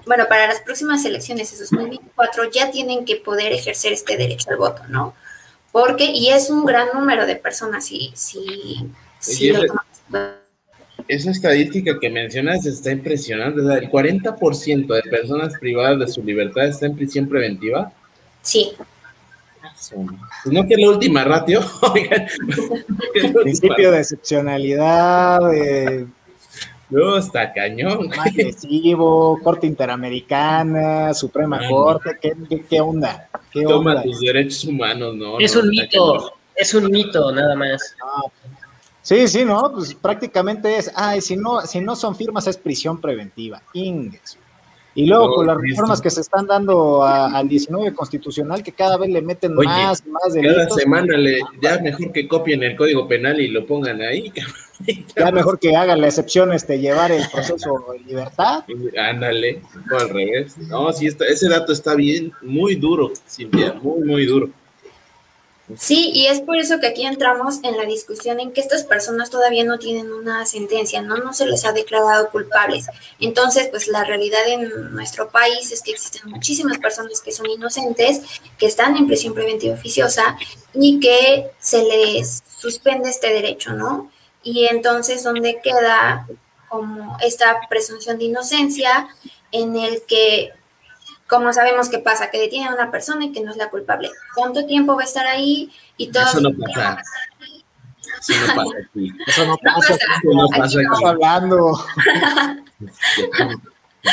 [0.06, 4.58] bueno, para las próximas elecciones de 2024 ya tienen que poder ejercer este derecho al
[4.58, 5.14] voto, ¿no?
[5.72, 9.54] Porque, y es un gran número de personas, si, si, si
[11.08, 13.60] esa estadística que mencionas está impresionante.
[13.60, 17.92] el 40% de personas privadas de su libertad está en prisión preventiva.
[18.42, 18.74] Sí.
[19.62, 21.62] Pues no que la última ratio.
[23.44, 26.08] Principio de excepcionalidad, de
[26.92, 28.10] no, está cañón.
[28.20, 32.34] Agresivo, Corte Interamericana, Suprema Corte, ¿qué,
[32.70, 33.30] qué, onda?
[33.52, 35.40] ¿Qué Toma tus derechos humanos, ¿no?
[35.40, 37.96] Es un mito, es un mito, nada más.
[39.02, 43.02] Sí, sí, no, pues prácticamente es, ay, si no, si no son firmas es prisión
[43.02, 43.62] preventiva.
[43.74, 44.38] Inges.
[44.94, 49.10] Y luego con las reformas que se están dando al 19 constitucional, que cada vez
[49.10, 50.56] le meten más y más delitos.
[50.58, 54.34] Cada semana le, ya mejor que copien el código penal y lo pongan ahí.
[55.15, 58.63] Ya mejor que hagan la excepción, este, llevar el proceso de libertad.
[58.98, 59.62] Ándale,
[60.00, 60.58] al revés.
[60.58, 64.50] No, sí, ese dato está bien, muy duro, Cintia, muy, muy duro.
[65.78, 69.30] Sí, y es por eso que aquí entramos en la discusión en que estas personas
[69.30, 72.88] todavía no tienen una sentencia, no, no se les ha declarado culpables.
[73.20, 78.22] Entonces, pues la realidad en nuestro país es que existen muchísimas personas que son inocentes,
[78.58, 80.36] que están en prisión preventiva oficiosa
[80.74, 84.12] y que se les suspende este derecho, ¿no?
[84.44, 86.28] Y entonces, ¿dónde queda
[86.70, 89.08] como esta presunción de inocencia
[89.52, 90.52] en el que
[91.28, 94.10] como sabemos qué pasa, que detiene a una persona y que no es la culpable.
[94.36, 95.72] ¿Cuánto tiempo va a estar ahí?
[95.96, 97.02] Y todo eso no pasa.
[98.20, 99.12] Eso no pasa aquí.
[99.28, 99.98] Eso no pasa.
[100.24, 100.94] No pasa Aquí no.
[100.96, 101.06] aquí.
[101.06, 101.80] hablando.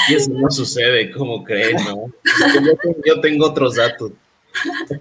[0.08, 2.06] Y eso no sucede, como creen, ¿no?
[2.24, 4.12] Es que Yo, tengo- yo tengo otros datos.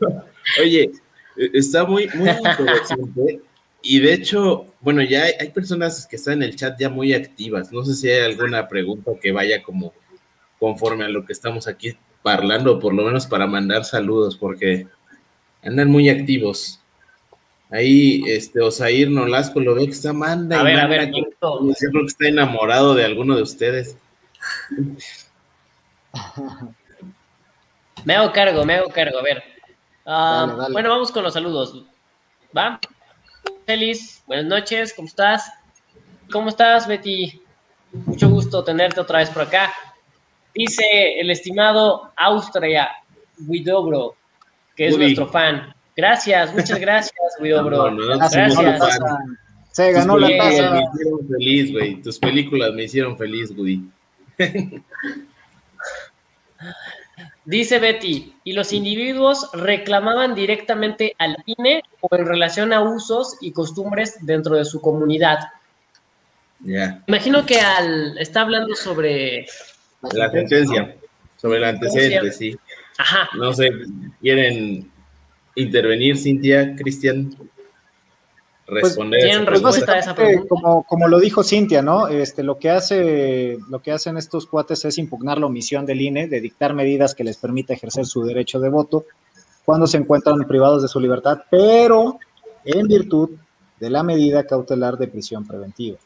[0.61, 0.91] Oye,
[1.37, 3.41] eh, está muy, muy interesante.
[3.81, 7.13] Y de hecho, bueno, ya hay, hay personas que están en el chat ya muy
[7.13, 7.73] activas.
[7.73, 9.93] No sé si hay alguna pregunta que vaya como
[10.61, 14.87] conforme a lo que estamos aquí parlando, por lo menos para mandar saludos, porque
[15.61, 16.79] andan muy activos.
[17.69, 21.25] Ahí, este, Osair Nolasco lo ve que está manda A y ver, a ver, yo
[21.41, 23.97] creo que está enamorado de alguno de ustedes.
[28.05, 29.19] Me hago cargo, me hago cargo.
[29.19, 29.43] A ver.
[30.05, 30.73] Ah, Dale, dale.
[30.73, 31.83] Bueno, vamos con los saludos.
[32.57, 32.79] ¿Va?
[33.65, 35.51] Feliz, buenas noches, ¿cómo estás?
[36.31, 37.41] ¿Cómo estás, Betty?
[37.91, 39.73] Mucho gusto tenerte otra vez por acá.
[40.53, 42.89] Dice el estimado Austria
[43.45, 44.15] Widobro,
[44.75, 45.73] que es nuestro fan.
[45.95, 47.91] Gracias, muchas gracias, Widobro.
[47.91, 48.99] No, no, no, Gracias.
[49.71, 50.71] Se Tus ganó la taza.
[50.71, 52.01] me hicieron feliz, güey.
[52.01, 53.89] Tus películas me hicieron feliz, Woody.
[57.47, 63.53] Dice Betty, ¿y los individuos reclamaban directamente al INE o en relación a usos y
[63.53, 65.39] costumbres dentro de su comunidad?
[66.59, 67.01] Ya.
[67.07, 69.45] Imagino que al está hablando sobre,
[70.11, 70.93] La sentencia
[71.37, 72.57] sobre el antecedente, sí.
[72.97, 73.71] ajá, No sé,
[74.19, 74.91] ¿quieren
[75.55, 77.33] intervenir, Cintia, Cristian?
[78.67, 79.21] Responder.
[79.21, 79.69] ¿quién esa Pues pregunta?
[79.69, 80.49] respuesta a esa básicamente, pregunta?
[80.49, 82.07] como, como lo dijo Cintia, ¿no?
[82.09, 86.27] Este, lo que hace, lo que hacen estos cuates es impugnar la omisión del INE
[86.27, 89.05] de dictar medidas que les permita ejercer su derecho de voto
[89.63, 92.19] cuando se encuentran privados de su libertad, pero
[92.65, 93.31] en virtud
[93.79, 95.97] de la medida cautelar de prisión preventiva.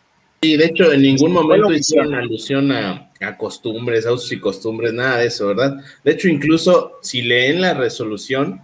[0.43, 2.15] Sí, de hecho, en ningún momento hicieron.
[2.15, 5.78] alusión a, a costumbres, a usos y costumbres, nada de eso, ¿verdad?
[6.04, 8.62] De hecho, incluso si leen la resolución,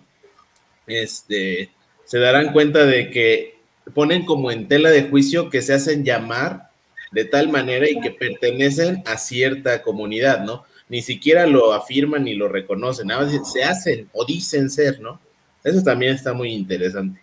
[0.87, 1.69] este,
[2.03, 3.56] se darán cuenta de que
[3.93, 6.71] ponen como en tela de juicio que se hacen llamar
[7.11, 10.65] de tal manera y que pertenecen a cierta comunidad, ¿no?
[10.89, 15.19] Ni siquiera lo afirman ni lo reconocen, nada más se hacen o dicen ser, ¿no?
[15.63, 17.21] Eso también está muy interesante.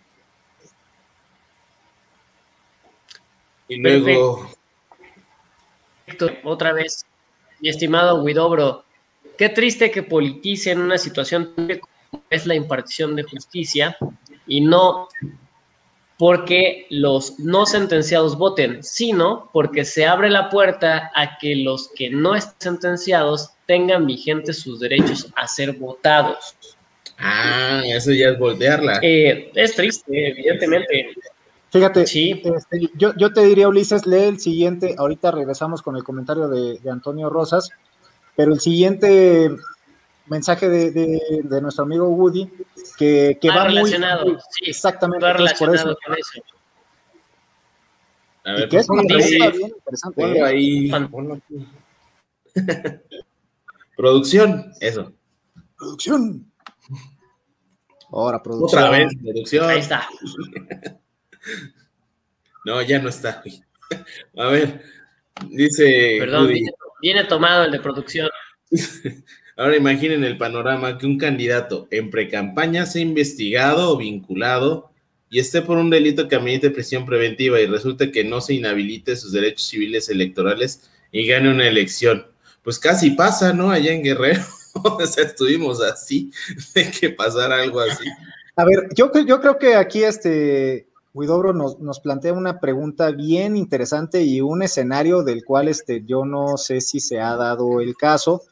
[3.67, 4.49] Y luego,
[6.05, 7.03] Perfecto, otra vez,
[7.59, 8.85] mi estimado Widobro,
[9.37, 13.97] qué triste que politicen una situación como es la impartición de justicia
[14.45, 15.07] y no
[16.17, 22.09] porque los no sentenciados voten, sino porque se abre la puerta a que los que
[22.09, 26.55] no estén sentenciados tengan vigentes sus derechos a ser votados.
[27.17, 28.99] ah, eso ya es voltearla.
[29.01, 31.09] Eh, es triste, evidentemente.
[31.69, 36.05] Fíjate, Sí, este, yo, yo te diría, Ulises, lee el siguiente, ahorita regresamos con el
[36.05, 37.69] comentario de, de Antonio Rosas,
[38.37, 39.49] pero el siguiente
[40.27, 42.49] mensaje de, de- de nuestro amigo Woody,
[42.97, 43.73] que, que va va muy...
[43.75, 45.99] relacionado, sí, Exactamente, va entonces, por relacionado eso.
[46.05, 46.55] con eso.
[48.43, 50.21] A Y ver, que es una ponlo ahí, pregunta bien interesante.
[50.21, 50.43] ponlo ¿eh?
[50.43, 51.67] ahí, ponlo aquí.
[53.97, 55.13] Producción, eso.
[55.77, 56.51] Producción.
[58.11, 58.83] Ahora, producción.
[58.83, 59.69] Otra vez, producción.
[59.69, 60.07] Ahí está.
[62.65, 63.43] No, ya no está.
[64.37, 64.81] A ver,
[65.49, 68.27] dice Perdón, viene, viene tomado el de producción.
[69.57, 74.91] Ahora imaginen el panorama que un candidato en precampaña sea investigado o vinculado
[75.29, 79.15] y esté por un delito que amerite prisión preventiva y resulta que no se inhabilite
[79.15, 82.27] sus derechos civiles electorales y gane una elección.
[82.63, 83.69] Pues casi pasa, ¿no?
[83.71, 84.43] Allá en Guerrero.
[84.83, 86.31] o sea, estuvimos así
[86.73, 88.05] de que pasara algo así.
[88.55, 93.55] A ver, yo, yo creo que aquí este Huidobro nos, nos plantea una pregunta bien
[93.55, 97.95] interesante y un escenario del cual este, yo no sé si se ha dado el
[97.95, 98.43] caso.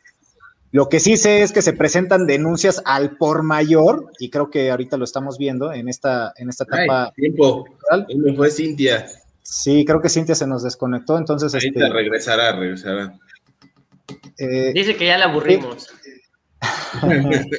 [0.74, 4.72] Lo que sí sé es que se presentan denuncias al por mayor, y creo que
[4.72, 7.14] ahorita lo estamos viendo en esta, en esta Ay, etapa.
[7.16, 7.66] tiempo.
[7.68, 8.08] electoral.
[8.10, 9.06] Ahí me fue Cintia.
[9.44, 13.14] Sí, creo que Cintia se nos desconectó, entonces, Ahorita este, regresará, regresará.
[14.40, 15.88] eh, Dice que ya la aburrimos.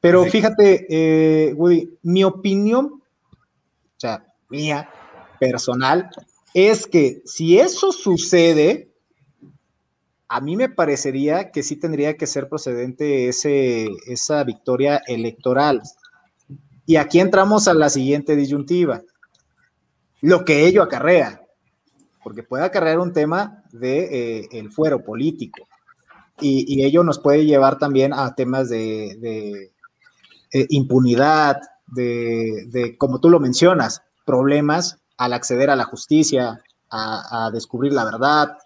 [0.00, 4.88] Pero fíjate, eh, Woody, mi opinión, o sea, mía,
[5.38, 6.10] personal,
[6.54, 8.89] es que si eso sucede,
[10.32, 15.82] a mí me parecería que sí tendría que ser procedente ese, esa victoria electoral.
[16.86, 19.02] Y aquí entramos a la siguiente disyuntiva,
[20.20, 21.42] lo que ello acarrea,
[22.22, 25.66] porque puede acarrear un tema de eh, el fuero político.
[26.40, 29.72] Y, ello nos puede llevar también a temas de, de,
[30.52, 31.56] eh, impunidad,
[31.88, 38.04] de, de, como tú lo mencionas, problemas al acceder a la justicia, a descubrir la
[38.04, 38.56] verdad,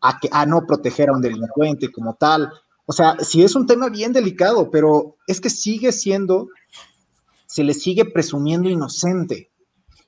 [0.00, 2.50] a, que, a no proteger a un delincuente como tal.
[2.86, 6.48] O sea, sí es un tema bien delicado, pero es que sigue siendo,
[7.46, 9.50] se le sigue presumiendo inocente.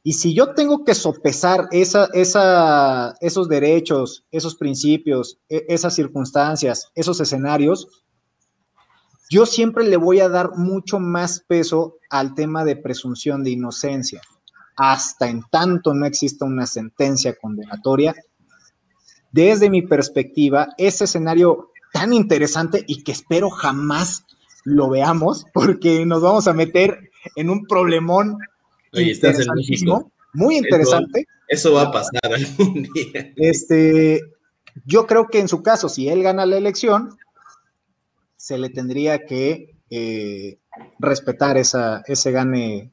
[0.05, 6.90] Y si yo tengo que sopesar esa, esa, esos derechos, esos principios, e, esas circunstancias,
[6.94, 7.87] esos escenarios,
[9.31, 14.20] yo siempre le voy a dar mucho más peso al tema de presunción de inocencia.
[14.76, 18.14] Hasta en tanto no exista una sentencia condenatoria,
[19.33, 24.25] desde mi perspectiva, ese escenario tan interesante y que espero jamás
[24.64, 28.38] lo veamos, porque nos vamos a meter en un problemón
[30.35, 31.27] muy interesante.
[31.49, 33.33] Eso, va a pasar algún día.
[33.37, 34.21] Este,
[34.87, 37.18] yo creo que en su caso, si él gana la elección,
[38.37, 40.59] se le tendría que eh,
[40.99, 42.92] respetar esa, ese gane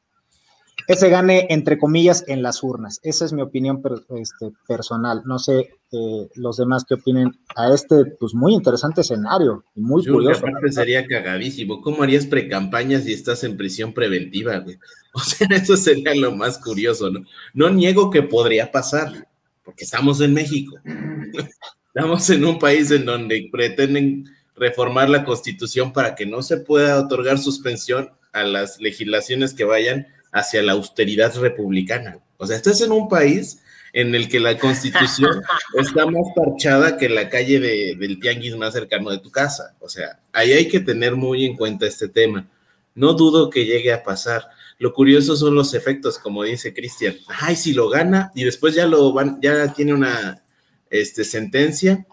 [0.90, 3.00] ese gane, entre comillas, en las urnas.
[3.04, 3.80] Esa es mi opinión
[4.20, 5.22] este, personal.
[5.24, 10.04] No sé eh, los demás qué opinen a este, pues, muy interesante escenario y muy
[10.04, 10.40] curioso.
[10.40, 11.80] Aparte sería cagadísimo.
[11.82, 14.80] ¿Cómo harías precampañas si estás en prisión preventiva, güey?
[15.14, 17.24] O sea, eso sería lo más curioso, ¿no?
[17.54, 19.28] No niego que podría pasar,
[19.64, 20.76] porque estamos en México.
[21.94, 24.26] Estamos en un país en donde pretenden
[24.56, 30.06] reformar la constitución para que no se pueda otorgar suspensión a las legislaciones que vayan
[30.32, 32.20] hacia la austeridad republicana.
[32.38, 33.62] O sea, estás en un país
[33.94, 35.42] en el que la constitución
[35.78, 39.76] está más parchada que la calle del tianguis más cercano de tu casa.
[39.80, 42.48] O sea, ahí hay que tener muy en cuenta este tema.
[42.96, 44.48] No dudo que llegue a pasar.
[44.78, 47.16] Lo curioso son los efectos, como dice Cristian.
[47.28, 50.44] Ay, si lo gana y después ya lo van, ya tiene una
[50.90, 52.06] este, sentencia.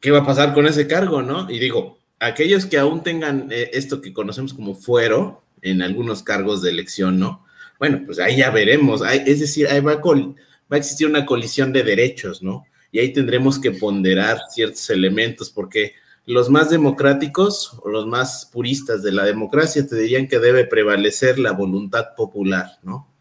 [0.00, 1.50] ¿Qué va a pasar con ese cargo, no?
[1.50, 6.62] Y digo, aquellos que aún tengan eh, esto que conocemos como fuero, en algunos cargos
[6.62, 7.44] de elección, ¿no?
[7.78, 9.02] Bueno, pues ahí ya veremos.
[9.26, 12.64] es decir, ahí va a, existir una colisión de derechos, ¿no?
[12.90, 19.02] Y ahí tendremos que ponderar ciertos elementos, porque los más democráticos o los más puristas
[19.02, 23.12] de la democracia te dirían que debe prevalecer la voluntad popular, ¿no?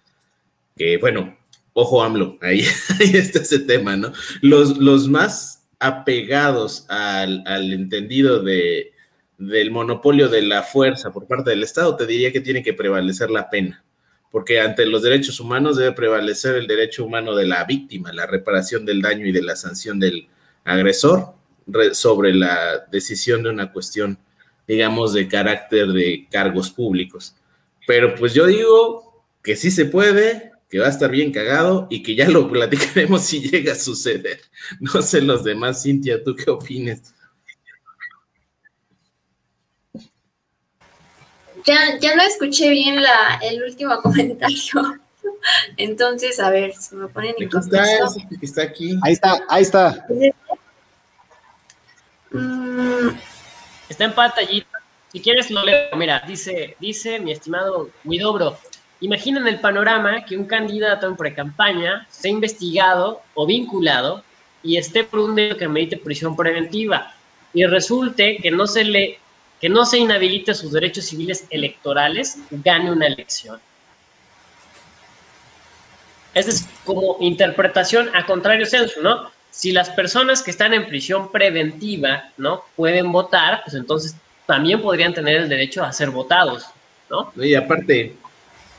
[0.78, 1.38] Que bueno,
[1.74, 2.66] ojo AMLO, ahí,
[3.00, 4.14] está ese tema, ¿no?
[4.42, 8.95] Los, los más apegados al entendido de,
[9.38, 13.30] del monopolio de la fuerza por parte del Estado, te diría que tiene que prevalecer
[13.30, 13.84] la pena,
[14.32, 18.86] porque ante los derechos humanos debe prevalecer el derecho humano de la víctima, la reparación
[18.86, 20.28] del daño y de la sanción del
[20.64, 21.34] agresor
[21.94, 24.18] sobre la decisión de una cuestión,
[24.68, 27.36] digamos, de carácter de cargos públicos.
[27.88, 32.04] Pero pues yo digo que sí se puede, que va a estar bien cagado y
[32.04, 34.42] que ya lo platicaremos si llega a suceder.
[34.80, 37.15] No sé los demás, Cintia, ¿tú qué opinas?
[41.66, 45.00] Ya, ya no escuché bien la, el último comentario.
[45.78, 48.06] Entonces, a ver, se me ponen en contexto.
[48.06, 48.98] Está, está aquí.
[49.04, 50.06] Ahí está, ahí está.
[52.32, 53.10] Mm.
[53.90, 54.80] Está en pantallita.
[55.12, 55.96] Si quieres lo leo.
[55.96, 58.58] Mira, dice, dice mi estimado Guidobro,
[59.00, 64.24] imaginen el panorama que un candidato en precampaña sea investigado o vinculado
[64.64, 67.14] y esté por un delito que medite prisión preventiva
[67.54, 69.20] y resulte que no se le
[69.60, 73.60] que no se inhabilite sus derechos civiles electorales, gane una elección.
[76.34, 79.32] Esa es como interpretación a contrario censo, ¿no?
[79.52, 82.64] Si las personas que están en prisión preventiva, ¿no?
[82.76, 84.16] Pueden votar, pues entonces
[84.46, 86.66] también podrían tener el derecho a ser votados,
[87.10, 87.32] ¿no?
[87.42, 88.16] Y aparte,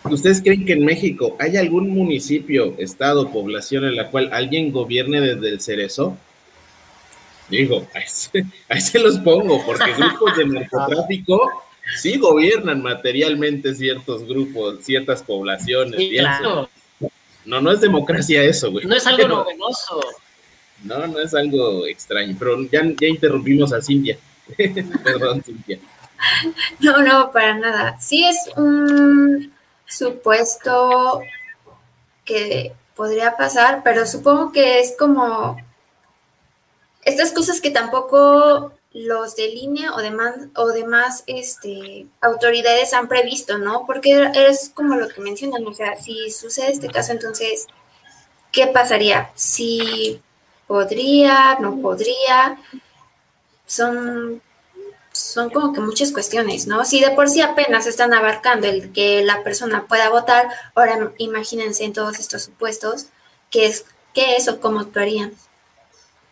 [0.04, 5.22] ¿ustedes creen que en México hay algún municipio, estado, población en la cual alguien gobierne
[5.22, 6.18] desde el cerezo?
[7.48, 7.86] Digo,
[8.68, 11.62] ahí se, los pongo, porque grupos de narcotráfico
[11.96, 16.00] sí gobiernan materialmente ciertos grupos, ciertas poblaciones.
[16.10, 16.68] claro.
[17.44, 18.86] No, no es democracia eso, güey.
[18.86, 20.00] No es algo novedoso.
[20.82, 24.18] No, no es algo extraño, pero ya, ya interrumpimos a Cintia.
[25.04, 25.78] Perdón, Cintia.
[26.80, 28.00] No, no, para nada.
[28.00, 29.52] Sí es un
[29.86, 31.20] supuesto
[32.24, 35.56] que podría pasar, pero supongo que es como
[37.06, 43.58] estas cosas que tampoco los de línea o demás, o demás este, autoridades han previsto,
[43.58, 43.84] ¿no?
[43.86, 47.68] Porque es como lo que mencionan, o sea, si sucede este caso, entonces,
[48.50, 49.30] ¿qué pasaría?
[49.36, 50.20] Si
[50.66, 52.58] podría, no podría,
[53.66, 54.42] son,
[55.12, 56.84] son como que muchas cuestiones, ¿no?
[56.84, 61.84] Si de por sí apenas están abarcando el que la persona pueda votar, ahora imagínense
[61.84, 63.06] en todos estos supuestos,
[63.50, 65.34] ¿qué es, qué es o cómo actuarían?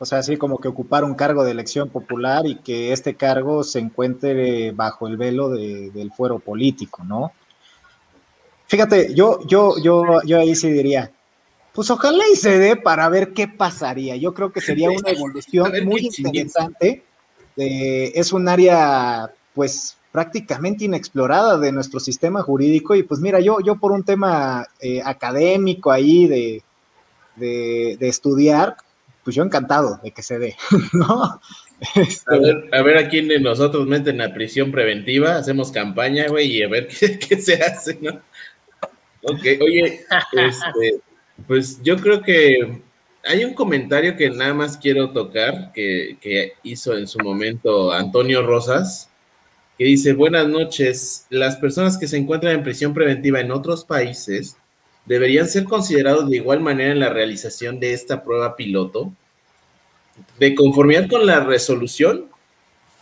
[0.05, 3.65] O sea, así como que ocupar un cargo de elección popular y que este cargo
[3.65, 7.33] se encuentre bajo el velo del fuero político, ¿no?
[8.67, 11.11] Fíjate, yo, yo, yo, yo ahí sí diría,
[11.73, 14.15] pues ojalá y se dé para ver qué pasaría.
[14.17, 17.03] Yo creo que sería una evolución muy interesante.
[17.57, 22.95] es un área, pues, prácticamente inexplorada de nuestro sistema jurídico.
[22.95, 26.63] Y pues mira, yo, yo por un tema eh, académico ahí de,
[27.37, 28.77] de, estudiar,
[29.25, 30.57] pues yo encantado de que se dé,
[30.93, 31.41] ¿no?
[32.27, 36.59] A, ver, a ver a quién de nosotros meten a prisión preventiva, hacemos campaña, güey,
[36.59, 38.21] y a ver qué, qué se hace, ¿no?
[39.23, 40.01] Ok, oye,
[40.33, 41.01] este,
[41.47, 42.83] pues yo creo que
[43.25, 48.47] hay un comentario que nada más quiero tocar que, que, hizo en su momento Antonio
[48.47, 49.11] Rosas,
[49.79, 54.59] que dice, buenas noches, las personas que se encuentran en prisión preventiva en otros países
[55.07, 59.13] deberían ser considerados de igual manera en la realización de esta prueba piloto.
[60.39, 62.27] De conformidad con la resolución,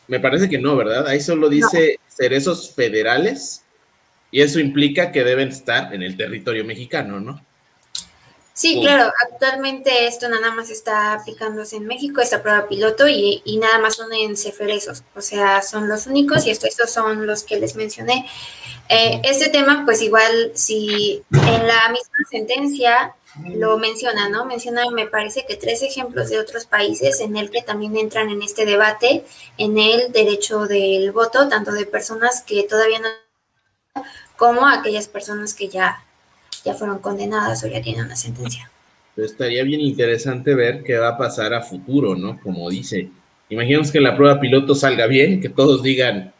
[0.09, 1.07] me parece que no, ¿verdad?
[1.07, 3.65] Ahí solo dice cerezos federales
[4.31, 7.45] y eso implica que deben estar en el territorio mexicano, ¿no?
[8.55, 13.79] Sí, claro, actualmente esto nada más está aplicándose en México, esta prueba piloto, y, nada
[13.79, 17.77] más son en ceferesos, o sea, son los únicos y estos son los que les
[17.77, 18.29] mencioné.
[18.91, 23.15] Eh, este tema, pues igual, si en la misma sentencia
[23.55, 24.45] lo menciona, ¿no?
[24.45, 28.43] Menciona, me parece que tres ejemplos de otros países en el que también entran en
[28.43, 29.25] este debate,
[29.57, 33.09] en el derecho del voto, tanto de personas que todavía no
[34.37, 36.05] como aquellas personas que ya
[36.65, 38.71] ya fueron condenadas o ya tienen una sentencia.
[39.17, 42.41] estaría bien interesante ver qué va a pasar a futuro, ¿no?
[42.41, 43.11] Como dice,
[43.49, 46.33] imaginemos que la prueba piloto salga bien, que todos digan,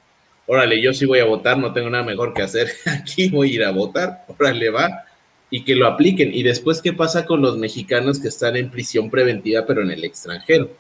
[0.47, 3.55] órale, yo sí voy a votar, no tengo nada mejor que hacer, aquí voy a
[3.55, 5.05] ir a votar, órale, va,
[5.51, 6.33] y que lo apliquen.
[6.33, 10.03] Y después, ¿qué pasa con los mexicanos que están en prisión preventiva, pero en el
[10.05, 10.71] extranjero?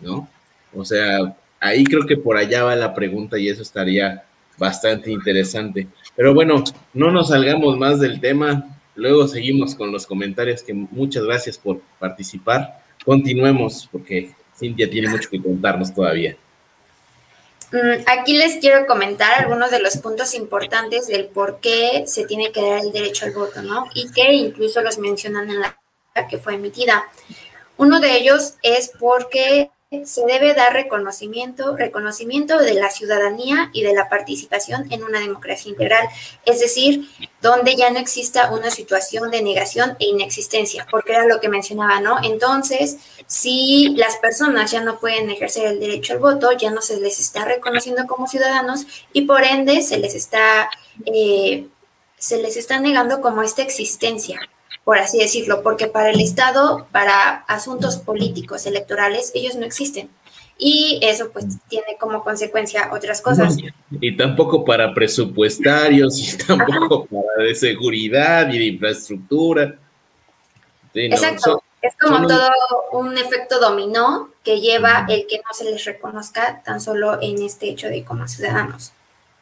[0.00, 0.28] ¿No?
[0.74, 4.24] O sea, ahí creo que por allá va la pregunta y eso estaría
[4.60, 5.88] bastante interesante.
[6.14, 8.78] Pero bueno, no nos salgamos más del tema.
[8.94, 12.84] Luego seguimos con los comentarios, que muchas gracias por participar.
[13.04, 16.36] Continuemos porque Cintia tiene mucho que contarnos todavía.
[17.72, 22.52] Mm, aquí les quiero comentar algunos de los puntos importantes del por qué se tiene
[22.52, 23.86] que dar el derecho al voto, ¿no?
[23.94, 25.76] Y que incluso los mencionan en la
[26.28, 27.04] que fue emitida.
[27.78, 29.70] Uno de ellos es porque
[30.04, 35.68] se debe dar reconocimiento, reconocimiento de la ciudadanía y de la participación en una democracia
[35.68, 36.08] integral,
[36.44, 37.10] es decir,
[37.42, 42.00] donde ya no exista una situación de negación e inexistencia, porque era lo que mencionaba,
[42.00, 42.18] ¿no?
[42.22, 47.00] Entonces, si las personas ya no pueden ejercer el derecho al voto, ya no se
[47.00, 50.70] les está reconociendo como ciudadanos y por ende se les está,
[51.04, 51.66] eh,
[52.16, 54.40] se les está negando como esta existencia
[54.84, 60.10] por así decirlo, porque para el Estado, para asuntos políticos, electorales, ellos no existen.
[60.58, 63.56] Y eso pues tiene como consecuencia otras cosas.
[63.90, 69.78] Y tampoco para presupuestarios, y tampoco para de seguridad y de infraestructura.
[70.92, 71.62] Exacto.
[71.80, 72.50] es como todo
[72.92, 77.70] un efecto dominó que lleva el que no se les reconozca tan solo en este
[77.70, 78.92] hecho de como ciudadanos.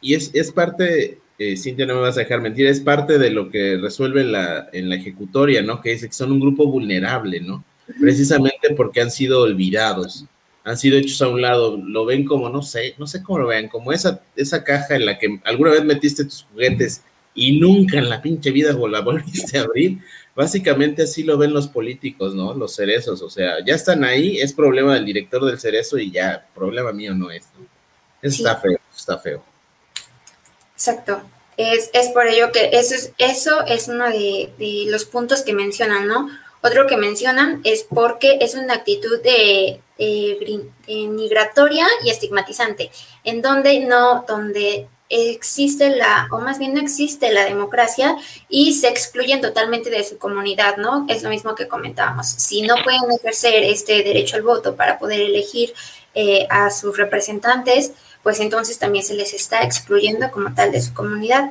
[0.00, 3.30] Y es, es parte eh, Cintia, no me vas a dejar mentir, es parte de
[3.30, 5.80] lo que resuelve la, en la ejecutoria, ¿no?
[5.80, 7.64] Que dice que son un grupo vulnerable, ¿no?
[8.00, 10.26] Precisamente porque han sido olvidados,
[10.64, 13.46] han sido hechos a un lado, lo ven como, no sé, no sé cómo lo
[13.46, 17.02] vean, como esa, esa caja en la que alguna vez metiste tus juguetes
[17.34, 19.98] y nunca en la pinche vida la volviste a abrir.
[20.34, 22.52] Básicamente así lo ven los políticos, ¿no?
[22.54, 26.46] Los cerezos, o sea, ya están ahí, es problema del director del cerezo y ya,
[26.54, 27.44] problema mío no es.
[28.22, 29.42] Eso está feo, está feo.
[30.78, 31.20] Exacto.
[31.56, 34.52] Es, es, por ello que eso es, eso es uno de,
[34.86, 36.28] los puntos que mencionan, ¿no?
[36.62, 39.80] Otro que mencionan es porque es una actitud de,
[40.86, 42.92] migratoria y estigmatizante,
[43.24, 48.14] en donde no, donde existe la, o más bien no existe la democracia
[48.48, 51.06] y se excluyen totalmente de su comunidad, ¿no?
[51.08, 52.28] Es lo mismo que comentábamos.
[52.28, 55.74] Si no pueden ejercer este derecho al voto para poder elegir
[56.14, 60.94] eh, a sus representantes, pues entonces también se les está excluyendo como tal de su
[60.94, 61.50] comunidad.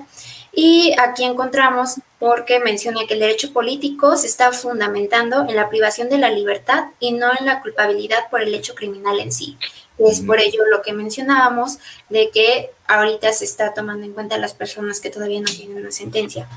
[0.52, 6.10] Y aquí encontramos porque menciona que el derecho político se está fundamentando en la privación
[6.10, 9.58] de la libertad y no en la culpabilidad por el hecho criminal en sí.
[10.00, 11.78] Es por ello lo que mencionábamos
[12.10, 15.78] de que ahorita se está tomando en cuenta a las personas que todavía no tienen
[15.78, 16.48] una sentencia.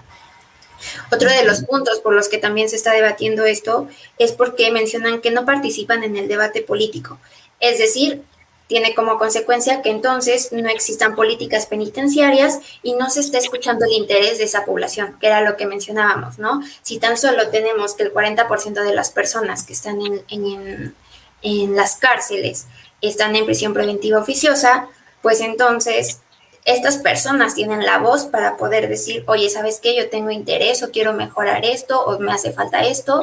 [1.13, 3.89] Otro de los puntos por los que también se está debatiendo esto
[4.19, 7.19] es porque mencionan que no participan en el debate político.
[7.61, 8.23] Es decir,
[8.71, 13.91] tiene como consecuencia que entonces no existan políticas penitenciarias y no se esté escuchando el
[13.95, 16.63] interés de esa población, que era lo que mencionábamos, ¿no?
[16.83, 20.95] Si tan solo tenemos que el 40% de las personas que están en,
[21.43, 22.69] en las cárceles
[23.01, 24.87] están en prisión preventiva oficiosa,
[25.21, 26.21] pues entonces
[26.65, 29.97] estas personas tienen la voz para poder decir, oye, ¿sabes qué?
[29.97, 33.21] Yo tengo interés o quiero mejorar esto o me hace falta esto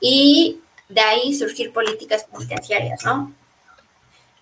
[0.00, 3.34] y de ahí surgir políticas penitenciarias, ¿no?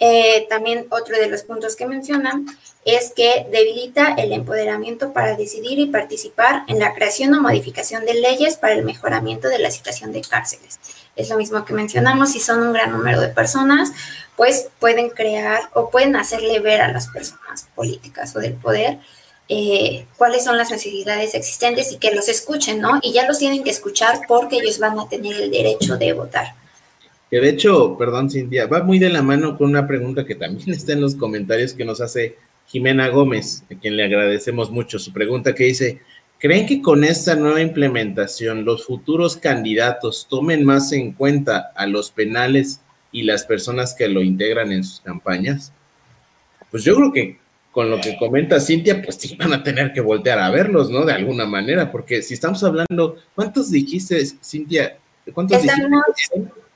[0.00, 2.46] Eh, también otro de los puntos que mencionan
[2.84, 8.14] es que debilita el empoderamiento para decidir y participar en la creación o modificación de
[8.14, 10.78] leyes para el mejoramiento de la situación de cárceles.
[11.16, 13.92] Es lo mismo que mencionamos, si son un gran número de personas,
[14.36, 18.98] pues pueden crear o pueden hacerle ver a las personas políticas o del poder
[19.48, 22.98] eh, cuáles son las necesidades existentes y que los escuchen, ¿no?
[23.02, 26.54] Y ya los tienen que escuchar porque ellos van a tener el derecho de votar.
[27.34, 30.70] Que de hecho, perdón Cintia, va muy de la mano con una pregunta que también
[30.72, 32.36] está en los comentarios que nos hace
[32.68, 36.00] Jimena Gómez, a quien le agradecemos mucho su pregunta que dice,
[36.38, 42.12] ¿creen que con esta nueva implementación los futuros candidatos tomen más en cuenta a los
[42.12, 45.72] penales y las personas que lo integran en sus campañas?
[46.70, 47.38] Pues yo creo que
[47.72, 51.04] con lo que comenta Cintia, pues sí van a tener que voltear a verlos, ¿no?
[51.04, 54.98] De alguna manera, porque si estamos hablando, ¿cuántos dijiste, Cintia?
[55.32, 55.90] ¿Cuántos Estamos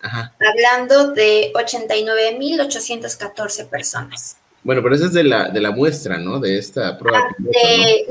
[0.02, 4.36] hablando de 89.814 personas.
[4.62, 6.38] Bueno, pero esa es de la, de la muestra, ¿no?
[6.40, 7.20] De esta prueba.
[7.20, 7.34] Ah,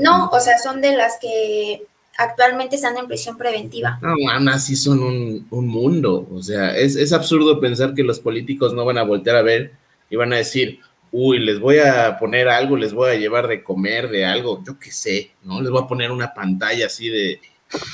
[0.00, 0.28] ¿no?
[0.32, 1.84] o sea, son de las que
[2.16, 3.98] actualmente están en prisión preventiva.
[4.02, 6.26] No, aún así son un, un mundo.
[6.32, 9.72] O sea, es, es, absurdo pensar que los políticos no van a voltear a ver
[10.10, 10.80] y van a decir,
[11.12, 14.78] uy, les voy a poner algo, les voy a llevar de comer, de algo, yo
[14.78, 15.60] qué sé, ¿no?
[15.60, 17.40] Les voy a poner una pantalla así de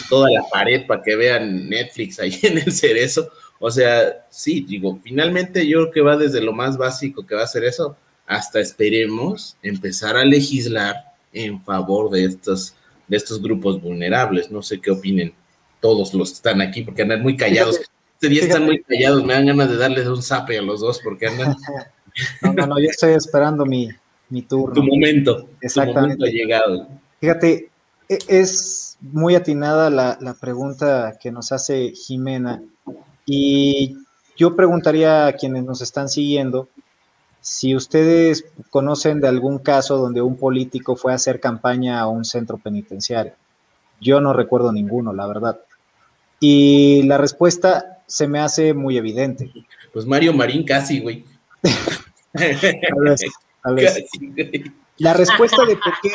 [0.08, 3.30] toda la pared para que vean Netflix ahí en el cerezo.
[3.66, 7.44] O sea, sí, digo, finalmente yo creo que va desde lo más básico que va
[7.44, 7.96] a ser eso,
[8.26, 10.96] hasta esperemos empezar a legislar
[11.32, 12.74] en favor de estos,
[13.08, 14.50] de estos grupos vulnerables.
[14.50, 15.32] No sé qué opinen
[15.80, 17.80] todos los que están aquí, porque andan muy callados.
[18.12, 21.00] Este día están muy callados, me dan ganas de darles un zape a los dos,
[21.02, 21.56] porque andan...
[22.42, 23.88] No, no, no, yo estoy esperando mi,
[24.46, 24.74] turno.
[24.74, 25.48] Tu momento.
[25.62, 26.16] Exactamente.
[26.16, 26.88] Tu momento ha llegado.
[27.18, 27.70] Fíjate,
[28.10, 32.62] e, es muy atinada la, la pregunta que nos hace Jimena
[33.26, 33.96] y
[34.36, 36.68] yo preguntaría a quienes nos están siguiendo
[37.40, 42.24] si ustedes conocen de algún caso donde un político fue a hacer campaña a un
[42.24, 43.34] centro penitenciario.
[44.00, 45.60] Yo no recuerdo ninguno, la verdad.
[46.40, 49.52] Y la respuesta se me hace muy evidente.
[49.92, 51.24] Pues Mario Marín casi, güey.
[54.98, 56.10] La respuesta de por, qué,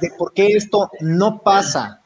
[0.00, 2.02] de por qué esto no pasa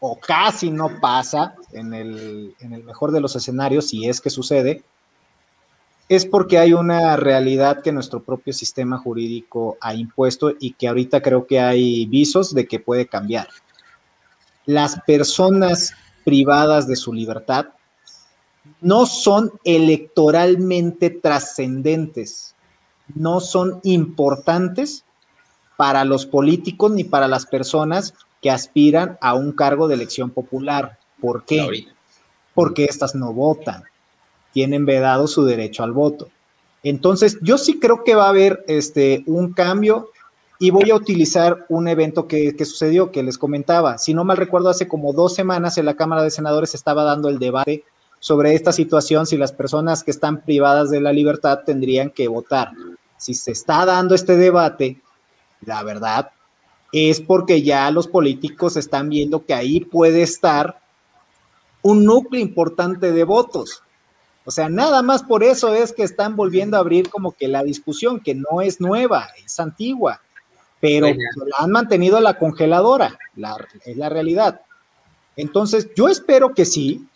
[0.00, 4.84] o casi no pasa en el, mejor de los escenarios, si es que sucede,
[6.08, 11.20] es porque hay una realidad que nuestro propio sistema jurídico ha impuesto y que ahorita
[11.20, 13.48] creo que hay visos de que puede cambiar.
[14.64, 15.92] Las personas
[16.24, 17.66] privadas de su libertad
[18.80, 22.54] no son electoralmente trascendentes,
[23.14, 25.04] no son importantes
[25.76, 30.98] para los políticos ni para las personas que aspiran a un cargo de elección popular.
[31.20, 31.86] ¿Por qué?
[32.54, 33.84] Porque estas no votan,
[34.52, 36.28] tienen vedado su derecho al voto.
[36.82, 40.10] Entonces, yo sí creo que va a haber este, un cambio
[40.60, 43.98] y voy a utilizar un evento que, que, sucedió, que les comentaba.
[43.98, 47.28] Si no mal recuerdo, hace como dos semanas en la Cámara de Senadores estaba dando
[47.28, 47.84] el debate
[48.20, 52.72] sobre esta situación, si las personas que están privadas de la libertad tendrían que votar.
[53.16, 55.00] Si se está dando este debate,
[55.60, 56.30] la verdad,
[56.92, 60.80] es porque ya los políticos están viendo que ahí puede estar
[61.82, 63.82] un núcleo importante de votos.
[64.44, 67.62] O sea, nada más por eso es que están volviendo a abrir como que la
[67.62, 70.22] discusión, que no es nueva, es antigua,
[70.80, 73.18] pero la han mantenido la congeladora,
[73.84, 74.62] es la realidad.
[75.36, 77.06] Entonces, yo espero que sí,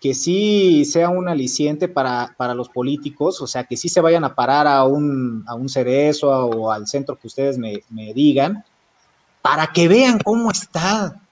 [0.00, 4.24] que sí sea un aliciente para, para, los políticos, o sea, que sí se vayan
[4.24, 8.64] a parar a un, a un cerezo o al centro que ustedes me, me digan,
[9.46, 11.22] para que vean cómo está,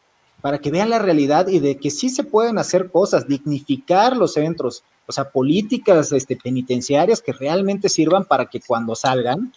[0.40, 4.34] para que vean la realidad y de que sí se pueden hacer cosas, dignificar los
[4.34, 9.52] centros, o sea, políticas este, penitenciarias que realmente sirvan para que cuando salgan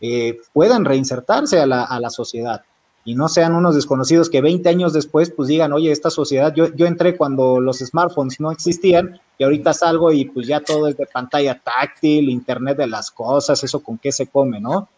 [0.00, 2.62] eh, puedan reinsertarse a la, a la, sociedad
[3.04, 6.74] y no sean unos desconocidos que 20 años después pues digan, oye, esta sociedad, yo,
[6.74, 10.96] yo entré cuando los smartphones no existían y ahorita salgo y pues ya todo es
[10.96, 14.88] de pantalla táctil, internet de las cosas, eso con qué se come, ¿no?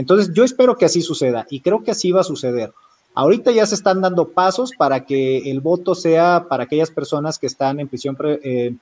[0.00, 2.72] Entonces, yo espero que así suceda y creo que así va a suceder.
[3.12, 7.46] Ahorita ya se están dando pasos para que el voto sea para aquellas personas que
[7.46, 8.74] están en prisión, eh,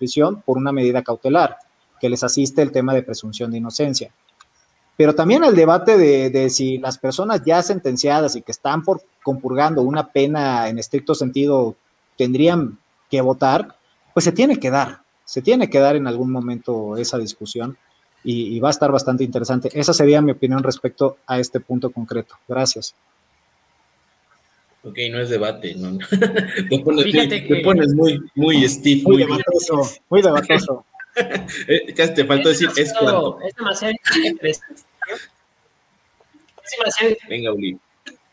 [0.47, 1.57] por una medida cautelar,
[2.01, 4.13] que les asiste el tema de presunción de inocencia.
[4.97, 9.03] Pero también el debate de, de, si las personas ya sentenciadas y que están por
[9.25, 11.75] compurgando una pena en estricto sentido
[12.17, 12.79] tendrían
[13.11, 13.75] que votar,
[14.15, 17.77] pues se tiene que dar, se tiene que dar en algún momento esa discusión
[18.25, 19.71] y, va a estar bastante interesante.
[19.73, 22.35] Esa sería mi opinión respecto a este punto concreto.
[22.47, 22.95] Gracias.
[24.83, 25.99] Ok, no es debate, no.
[26.71, 26.79] te,
[27.65, 29.03] pones, muy, muy Steve.
[29.05, 30.85] Muy, debatoso, muy debatoso.
[31.67, 33.41] Eh, casi te faltó decir, es cuánto.
[33.41, 33.95] Es demasiado
[34.25, 34.83] interesante.
[36.65, 37.79] Es demasiado, Venga, Uli.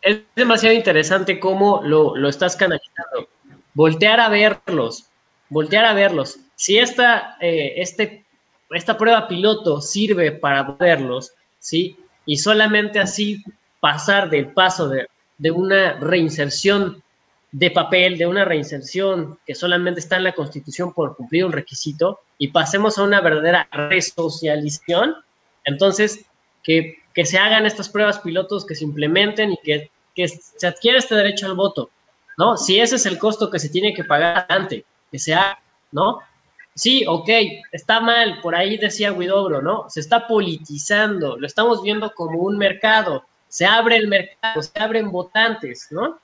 [0.01, 3.29] es demasiado interesante cómo lo, lo estás canalizando.
[3.73, 5.05] Voltear a verlos,
[5.49, 6.39] voltear a verlos.
[6.55, 8.24] Si esta, eh, este,
[8.72, 11.97] esta prueba piloto sirve para verlos, ¿sí?
[12.26, 13.43] Y solamente así
[13.80, 15.07] pasar del paso de,
[15.38, 17.03] de una reinserción
[17.51, 22.20] de papel, de una reinserción que solamente está en la Constitución por cumplir un requisito,
[22.38, 25.16] y pasemos a una verdadera resocialización,
[25.63, 26.26] entonces
[26.63, 30.97] que, que se hagan estas pruebas pilotos, que se implementen y que, que se adquiera
[30.97, 31.89] este derecho al voto,
[32.38, 32.57] ¿no?
[32.57, 35.59] Si ese es el costo que se tiene que pagar adelante, que se haga,
[35.91, 36.20] ¿no?
[36.76, 37.30] Sí, ok,
[37.71, 39.89] está mal, por ahí decía Guidobro, ¿no?
[39.89, 45.09] Se está politizando, lo estamos viendo como un mercado, se abre el mercado, se abren
[45.09, 46.19] votantes, ¿no?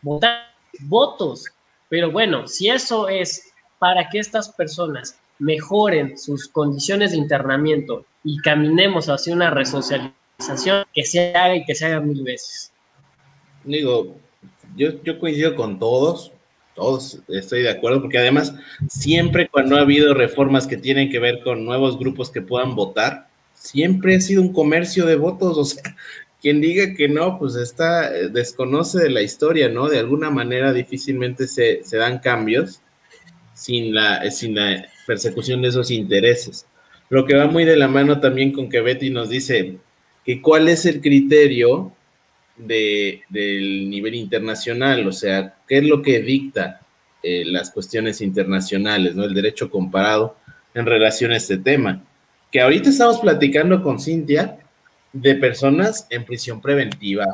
[0.00, 0.46] Votantes,
[0.82, 1.46] votos.
[1.88, 8.38] Pero bueno, si eso es para que estas personas mejoren sus condiciones de internamiento y
[8.38, 12.72] caminemos hacia una resocialización, que se haga y que se haga mil veces.
[13.64, 14.14] Digo,
[14.76, 16.30] yo, yo coincido con todos,
[16.74, 18.54] todos estoy de acuerdo, porque además
[18.88, 23.28] siempre cuando ha habido reformas que tienen que ver con nuevos grupos que puedan votar,
[23.54, 25.82] siempre ha sido un comercio de votos, o sea,
[26.40, 29.88] quien diga que no, pues está, desconoce de la historia, ¿no?
[29.88, 32.80] De alguna manera difícilmente se, se dan cambios
[33.54, 36.66] sin la, sin la persecución de esos intereses.
[37.10, 39.76] Lo que va muy de la mano también con que Betty nos dice
[40.24, 41.92] que cuál es el criterio
[42.56, 46.80] de, del nivel internacional, o sea, qué es lo que dicta
[47.22, 49.24] eh, las cuestiones internacionales, ¿no?
[49.24, 50.36] El derecho comparado
[50.74, 52.02] en relación a este tema.
[52.50, 54.58] Que ahorita estamos platicando con Cintia
[55.12, 57.26] de personas en prisión preventiva,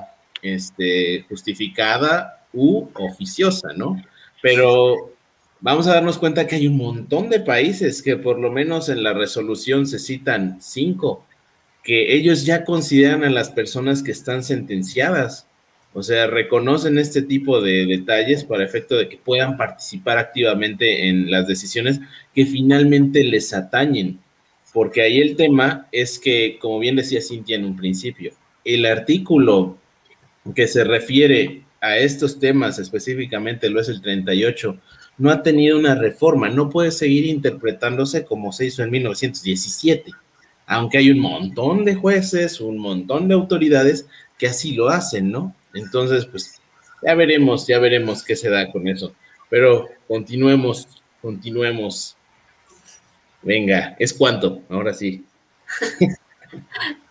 [0.43, 4.03] este, justificada u oficiosa, ¿no?
[4.43, 5.13] Pero
[5.61, 9.03] vamos a darnos cuenta que hay un montón de países que por lo menos en
[9.03, 11.25] la resolución se citan cinco,
[11.89, 15.49] que ellos ya consideran a las personas que están sentenciadas.
[15.95, 21.31] O sea, reconocen este tipo de detalles para efecto de que puedan participar activamente en
[21.31, 21.99] las decisiones
[22.35, 24.21] que finalmente les atañen.
[24.75, 28.35] Porque ahí el tema es que, como bien decía Cintia en un principio,
[28.67, 29.79] el artículo
[30.55, 34.79] que se refiere a estos temas, específicamente lo es el 38,
[35.17, 40.13] no ha tenido una reforma, no puede seguir interpretándose como se hizo en 1917,
[40.69, 44.07] aunque hay un montón de jueces, un montón de autoridades
[44.37, 45.55] que así lo hacen, ¿no?
[45.73, 46.61] Entonces, pues
[47.03, 49.15] ya veremos, ya veremos qué se da con eso.
[49.49, 52.17] Pero continuemos, continuemos.
[53.43, 54.61] Venga, ¿es cuánto?
[54.69, 55.25] Ahora sí.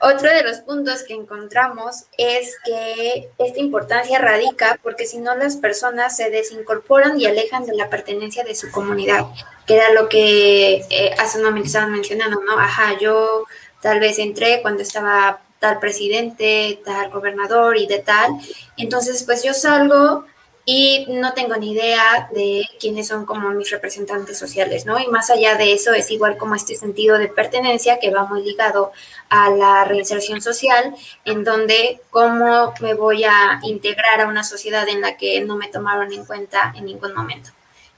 [0.00, 5.56] Otro de los puntos que encontramos es que esta importancia radica porque si no las
[5.56, 9.24] personas se desincorporan y alejan de la pertenencia de su comunidad,
[9.66, 12.58] que era lo que eh, hace un momento estaban mencionando, ¿no?
[12.58, 13.44] Ajá, yo
[13.80, 18.32] tal vez entré cuando estaba tal presidente, tal gobernador y de tal,
[18.76, 20.26] entonces pues yo salgo
[20.68, 24.98] y no tengo ni idea de quiénes son como mis representantes sociales, ¿no?
[24.98, 28.42] Y más allá de eso es igual como este sentido de pertenencia que va muy
[28.42, 28.90] ligado
[29.28, 30.92] a la reinserción social,
[31.24, 35.68] en donde cómo me voy a integrar a una sociedad en la que no me
[35.68, 37.50] tomaron en cuenta en ningún momento.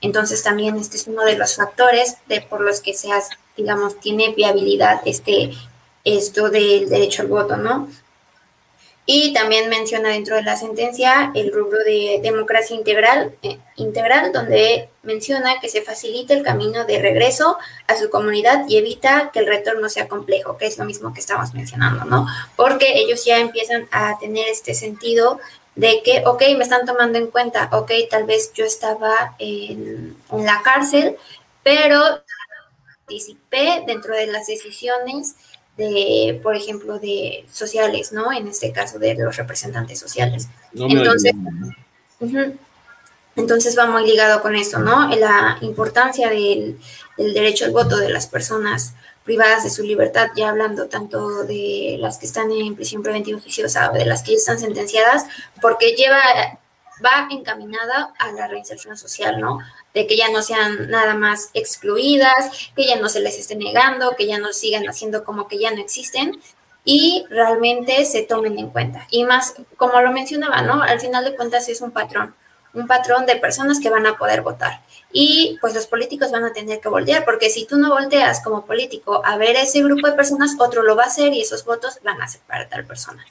[0.02, 4.34] Entonces también este es uno de los factores de por los que seas, digamos, tiene
[4.34, 5.54] viabilidad este
[6.04, 7.88] esto del derecho al voto, ¿no?
[9.10, 14.90] Y también menciona dentro de la sentencia el rubro de democracia integral, eh, integral, donde
[15.02, 17.56] menciona que se facilita el camino de regreso
[17.86, 21.20] a su comunidad y evita que el retorno sea complejo, que es lo mismo que
[21.20, 22.26] estamos mencionando, ¿no?
[22.54, 25.40] Porque ellos ya empiezan a tener este sentido
[25.74, 30.44] de que, ok, me están tomando en cuenta, ok, tal vez yo estaba en, en
[30.44, 31.16] la cárcel,
[31.62, 32.02] pero
[33.06, 35.34] participé dentro de las decisiones
[35.78, 38.32] de, por ejemplo, de sociales, ¿no?
[38.32, 40.48] En este caso de los representantes sociales.
[40.72, 41.32] No entonces,
[43.36, 45.08] entonces va muy ligado con esto, ¿no?
[45.14, 46.78] La importancia del,
[47.16, 51.96] del derecho al voto de las personas privadas de su libertad, ya hablando tanto de
[52.00, 55.26] las que están en prisión preventiva oficiosa o de las que ya están sentenciadas,
[55.60, 56.18] porque lleva,
[57.04, 59.60] va encaminada a la reinserción social, ¿no?
[59.98, 64.14] De que ya no sean nada más excluidas, que ya no se les esté negando,
[64.14, 66.40] que ya no sigan haciendo como que ya no existen
[66.84, 69.08] y realmente se tomen en cuenta.
[69.10, 70.82] Y más, como lo mencionaba, ¿no?
[70.82, 72.34] Al final de cuentas es un patrón,
[72.74, 74.80] un patrón de personas que van a poder votar.
[75.12, 78.64] Y pues los políticos van a tener que voltear, porque si tú no volteas como
[78.64, 81.98] político a ver ese grupo de personas, otro lo va a hacer y esos votos
[82.04, 83.22] van a ser para tal persona.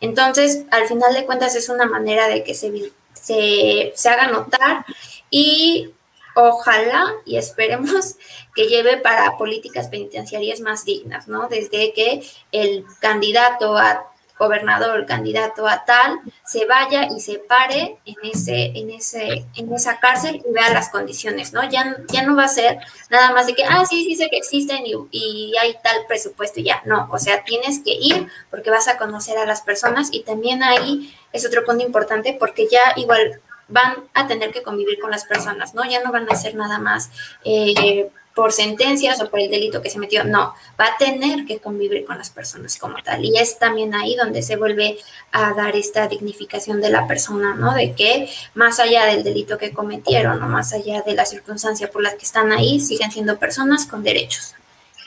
[0.00, 4.84] Entonces, al final de cuentas es una manera de que se, se, se haga notar
[5.30, 5.94] y
[6.36, 8.16] ojalá y esperemos
[8.54, 11.48] que lleve para políticas penitenciarias más dignas, ¿no?
[11.48, 12.22] Desde que
[12.52, 18.66] el candidato a gobernador, el candidato a tal, se vaya y se pare en ese,
[18.74, 21.66] en ese, en esa cárcel y vea las condiciones, ¿no?
[21.70, 22.78] Ya, ya no va a ser
[23.08, 26.60] nada más de que, ah, sí, sí sé que existen y, y hay tal presupuesto
[26.60, 26.82] y ya.
[26.84, 30.62] No, o sea, tienes que ir porque vas a conocer a las personas y también
[30.62, 35.24] ahí es otro punto importante porque ya igual van a tener que convivir con las
[35.24, 35.84] personas, ¿no?
[35.84, 37.10] Ya no van a hacer nada más
[37.44, 41.58] eh, por sentencias o por el delito que se metió, no, va a tener que
[41.58, 43.24] convivir con las personas como tal.
[43.24, 44.98] Y es también ahí donde se vuelve
[45.32, 47.74] a dar esta dignificación de la persona, ¿no?
[47.74, 52.02] De que más allá del delito que cometieron o más allá de la circunstancia por
[52.02, 54.54] la que están ahí, siguen siendo personas con derechos.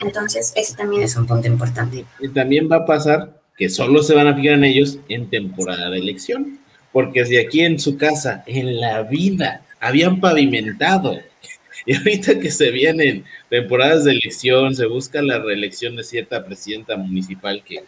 [0.00, 2.04] Entonces, ese también es un punto importante.
[2.18, 5.88] Y también va a pasar que solo se van a fijar en ellos en temporada
[5.90, 6.58] de elección,
[6.92, 11.18] porque si aquí en su casa, en la vida, habían pavimentado
[11.86, 16.96] y ahorita que se vienen temporadas de elección, se busca la reelección de cierta presidenta
[16.96, 17.84] municipal que,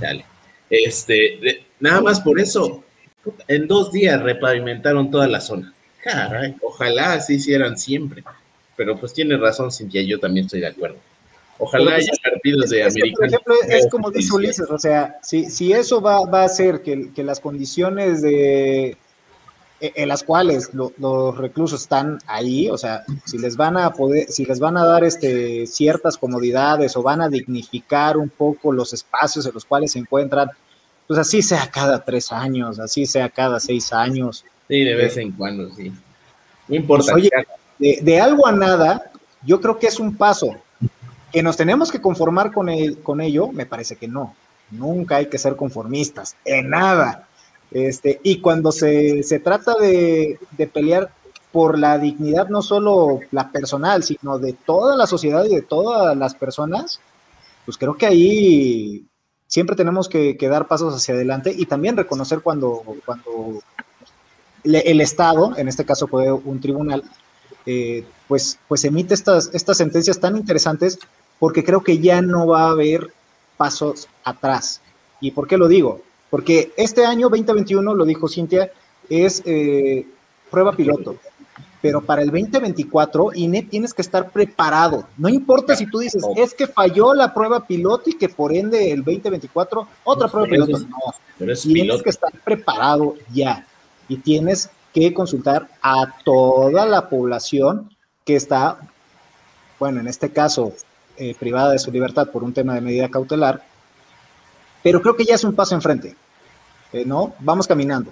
[0.00, 0.24] dale,
[0.70, 2.84] este, nada más por eso,
[3.48, 5.72] en dos días repavimentaron toda la zona.
[6.02, 8.22] Caray, ojalá así hicieran siempre.
[8.76, 10.98] Pero pues tiene razón, Cintia, yo también estoy de acuerdo.
[11.58, 13.16] Ojalá haya partidos de América.
[13.16, 16.82] Por ejemplo, es como dice Ulises, o sea, si, si eso va, va a hacer
[16.82, 18.96] que, que las condiciones de,
[19.78, 24.26] e, en las cuales los reclusos están ahí, o sea, si les van a poder,
[24.28, 28.94] si les van a dar este, ciertas comodidades o van a dignificar un poco los
[28.94, 30.48] espacios en los cuales se encuentran,
[31.06, 34.44] pues así sea cada tres años, así sea cada seis años.
[34.66, 35.92] Sí, de vez en cuando, sí.
[36.68, 37.12] No importa.
[37.12, 37.30] Pues, oye,
[37.78, 39.10] de, algo a nada,
[39.44, 40.56] yo creo que es un paso.
[41.32, 42.68] Que nos tenemos que conformar con,
[43.02, 44.34] con ello, me parece que no.
[44.70, 47.26] Nunca hay que ser conformistas, en nada
[47.70, 50.38] este, y cuando se, trata de,
[50.72, 51.10] pelear
[51.52, 56.16] por la dignidad, no solo la personal, sino de toda la sociedad y de todas
[56.16, 57.00] las personas,
[57.64, 59.06] pues creo que ahí
[59.46, 63.60] siempre tenemos que, dar pasos hacia adelante y también reconocer cuando, cuando
[64.64, 67.02] el Estado, en este caso fue un tribunal,
[67.66, 70.98] eh, pues, pues emite estas, estas sentencias tan interesantes
[71.38, 73.10] porque creo que ya no va a haber
[73.56, 74.80] pasos atrás.
[75.20, 76.00] ¿Y por qué lo digo?
[76.30, 78.70] Porque este año 2021, lo dijo Cintia,
[79.08, 80.06] es eh,
[80.50, 81.16] prueba piloto.
[81.82, 85.06] Pero para el 2024, INE tienes que estar preparado.
[85.16, 88.90] No importa si tú dices, es que falló la prueba piloto y que por ende
[88.90, 90.78] el 2024, otra prueba piloto.
[90.78, 93.66] No, tienes que estar preparado ya.
[94.08, 97.94] Y tienes que consultar a toda la población
[98.24, 98.78] que está,
[99.78, 100.72] bueno, en este caso,
[101.18, 103.62] eh, privada de su libertad por un tema de medida cautelar,
[104.82, 106.16] pero creo que ya es un paso enfrente,
[106.94, 107.34] eh, ¿no?
[107.40, 108.10] Vamos caminando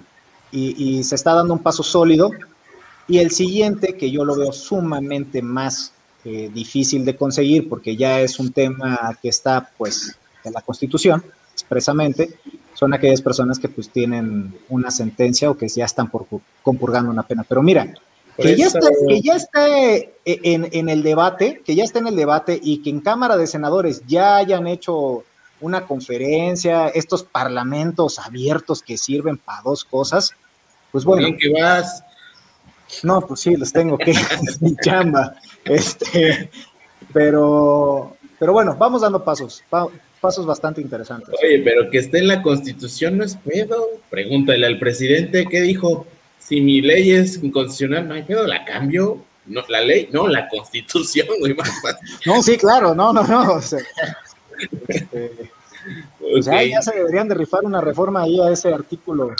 [0.51, 2.29] y, se está dando un paso sólido.
[3.07, 5.91] Y el siguiente, que yo lo veo sumamente más
[6.23, 11.23] eh, difícil de conseguir, porque ya es un tema que está, pues, en la Constitución,
[11.55, 12.37] expresamente,
[12.73, 16.27] son aquellas personas que, pues, tienen una sentencia o que ya están por,
[16.61, 17.45] compurgando una pena.
[17.47, 17.93] Pero mira,
[18.37, 22.17] que ya, está, que ya esté en, en, el debate, que ya está en el
[22.17, 25.23] debate y que en Cámara de Senadores ya hayan hecho
[25.61, 30.33] una conferencia, estos parlamentos abiertos que sirven para dos cosas,
[30.91, 31.25] pues bueno.
[31.25, 32.03] Bien que vas.
[33.03, 34.13] No, pues sí, los tengo que,
[34.59, 35.35] mi chamba.
[35.63, 36.49] Este,
[37.13, 39.63] pero, pero bueno, vamos dando pasos,
[40.19, 41.33] pasos bastante interesantes.
[41.41, 43.87] Oye, pero que esté en la constitución no es pedo.
[44.09, 46.07] Pregúntale al presidente qué dijo.
[46.39, 49.23] Si mi ley es inconstitucional, no hay pedo, la cambio.
[49.47, 51.55] No, la ley, no, la constitución, güey.
[52.25, 53.59] No, sí, claro, no, no, no.
[53.59, 53.81] Este,
[56.69, 59.35] ya se deberían de rifar una reforma ahí a ese artículo.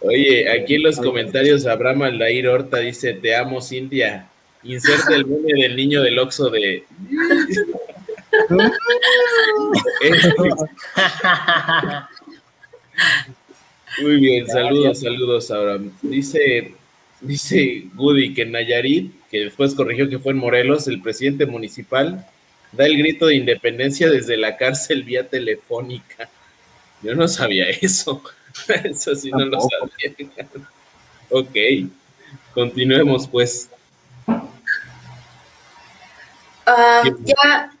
[0.00, 4.28] Oye, aquí en los comentarios Abraham Aldair Horta dice, te amo Cintia.
[4.62, 6.84] Inserte el meme del niño del Oxo de...
[14.02, 15.90] Muy bien, saludos, saludos Abraham.
[16.02, 16.74] Dice,
[17.20, 22.26] dice Goody que en Nayarit, que después corrigió que fue en Morelos, el presidente municipal
[22.72, 26.28] da el grito de independencia desde la cárcel vía telefónica.
[27.02, 28.22] Yo no sabía eso.
[28.84, 30.16] Eso sí no lo sabía.
[31.30, 31.56] ok,
[32.54, 33.70] continuemos pues.
[36.66, 37.75] Ah, ya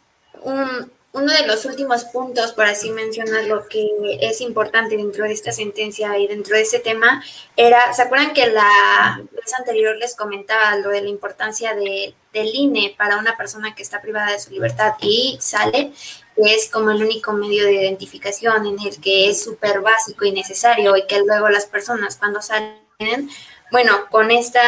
[0.46, 3.88] un, uno de los últimos puntos, por así mencionarlo, que
[4.20, 7.24] es importante dentro de esta sentencia y dentro de ese tema,
[7.56, 12.54] era, ¿se acuerdan que la vez anterior les comentaba lo de la importancia de, del
[12.54, 15.92] INE para una persona que está privada de su libertad y sale?
[16.36, 20.94] es como el único medio de identificación en el que es súper básico y necesario
[20.94, 23.30] y que luego las personas cuando salen,
[23.72, 24.60] bueno, con esta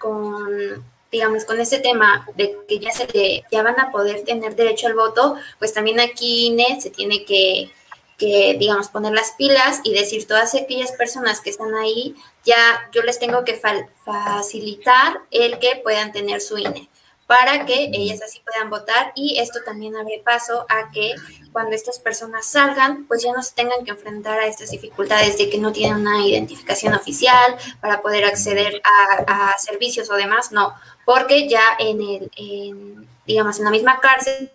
[0.00, 4.86] con digamos, con ese tema de que ya se ya van a poder tener derecho
[4.86, 7.70] al voto, pues también aquí INE se tiene que,
[8.18, 13.02] que, digamos, poner las pilas y decir todas aquellas personas que están ahí, ya yo
[13.02, 13.60] les tengo que
[14.04, 16.88] facilitar el que puedan tener su INE
[17.28, 19.12] para que ellas así puedan votar.
[19.14, 21.14] Y esto también abre paso a que
[21.52, 25.50] cuando estas personas salgan, pues ya no se tengan que enfrentar a estas dificultades de
[25.50, 30.74] que no tienen una identificación oficial para poder acceder a, servicios o demás, no,
[31.08, 34.52] porque ya en el, digamos, en la misma cárcel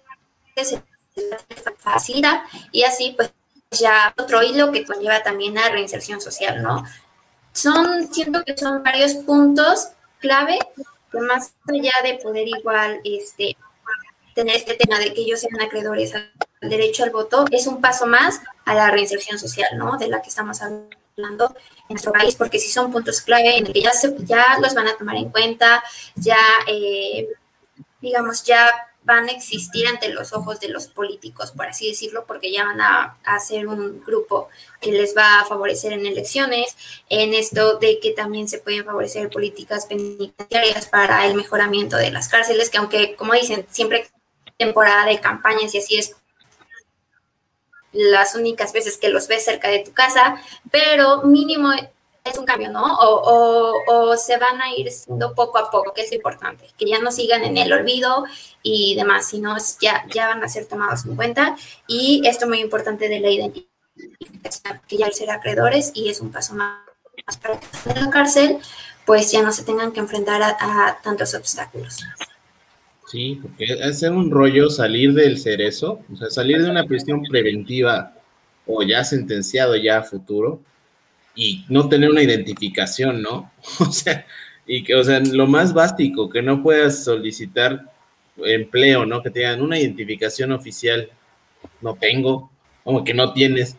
[0.55, 0.83] se
[1.79, 3.33] facilita y así pues
[3.71, 6.85] ya otro hilo que conlleva también a reinserción social, ¿no?
[7.53, 9.87] Son, siento que son varios puntos
[10.19, 10.59] clave
[11.13, 13.57] más allá de poder igual este,
[14.35, 16.29] tener este tema de que ellos sean acreedores al
[16.61, 19.97] derecho al voto, es un paso más a la reinserción social, ¿no?
[19.97, 21.55] De la que estamos hablando
[21.89, 24.87] en nuestro país, porque si son puntos clave en el que ya, ya los van
[24.87, 25.83] a tomar en cuenta,
[26.15, 27.27] ya, eh,
[28.01, 28.69] digamos, ya
[29.05, 32.79] van a existir ante los ojos de los políticos, por así decirlo, porque ya van
[32.79, 36.75] a, hacer un grupo que les va a favorecer en elecciones,
[37.09, 42.29] en esto de que también se pueden favorecer políticas penitenciarias para el mejoramiento de las
[42.29, 44.09] cárceles, que aunque, como dicen, siempre
[44.57, 46.15] temporada de campañas y así es
[47.93, 50.41] las únicas veces que los ves cerca de tu casa,
[50.71, 51.71] pero mínimo
[52.23, 52.97] es un cambio, ¿no?
[52.99, 57.11] O, se van a ir siendo poco a poco, que es importante, que ya no
[57.11, 58.25] sigan en el olvido
[58.61, 61.55] y demás, sino ya, ya van a ser tomados en cuenta.
[61.87, 66.31] Y esto muy importante de la identificación, que ya al ser acreedores y es un
[66.31, 66.77] paso más,
[67.41, 68.59] para que en la cárcel,
[69.05, 72.03] pues ya no se tengan que enfrentar a, tantos obstáculos.
[73.07, 78.13] Sí, porque es un rollo salir del cerezo, o sea, salir de una prisión preventiva
[78.65, 80.61] o ya sentenciado ya a futuro,
[81.35, 83.51] y no tener una identificación, ¿no?
[83.79, 84.25] O sea,
[84.65, 87.91] y que, o sea, lo más básico, que no puedas solicitar
[88.37, 89.21] empleo, ¿no?
[89.21, 91.09] Que tengan una identificación oficial.
[91.81, 92.51] No tengo,
[92.83, 93.77] como que no tienes.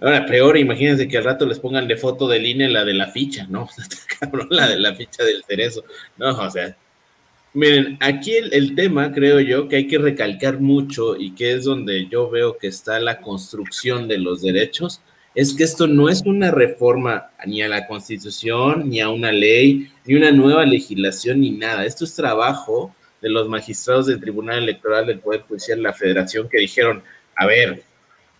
[0.00, 3.08] Ahora, peor, imagínense que al rato les pongan de foto del INE la de la
[3.08, 3.68] ficha, ¿no?
[4.20, 5.84] Cabrón, la de la ficha del cerezo.
[6.18, 6.76] No, o sea,
[7.56, 12.06] miren, aquí el, tema, creo yo, que hay que recalcar mucho y que es donde
[12.06, 15.00] yo veo que está la construcción de los derechos,
[15.34, 19.90] es que esto no es una reforma ni a la constitución, ni a una ley,
[20.04, 21.86] ni una nueva legislación, ni nada.
[21.86, 26.48] Esto es trabajo de los magistrados del Tribunal Electoral del Poder Judicial de la Federación
[26.48, 27.02] que dijeron,
[27.36, 27.82] a ver,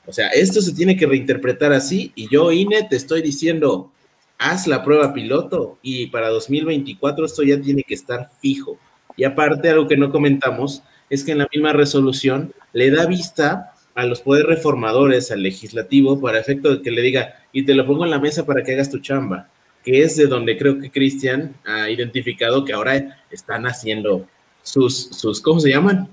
[0.06, 3.90] o sea, esto se tiene que reinterpretar así y yo, INE, te estoy diciendo,
[4.36, 8.78] haz la prueba piloto y para 2024 esto ya tiene que estar fijo.
[9.16, 13.72] Y aparte, algo que no comentamos es que en la misma resolución le da vista
[13.94, 17.86] a los poderes reformadores, al legislativo, para efecto de que le diga, y te lo
[17.86, 19.48] pongo en la mesa para que hagas tu chamba,
[19.82, 24.26] que es de donde creo que Cristian ha identificado que ahora están haciendo
[24.62, 26.08] sus, sus, ¿cómo se llaman?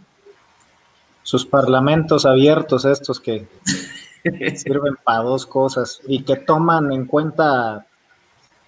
[1.23, 3.47] Sus parlamentos abiertos estos que
[4.55, 7.85] sirven para dos cosas y que toman en cuenta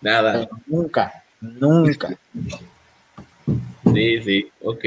[0.01, 0.49] nada.
[0.67, 2.17] Nunca, nunca.
[3.95, 4.85] Sí, sí, ok.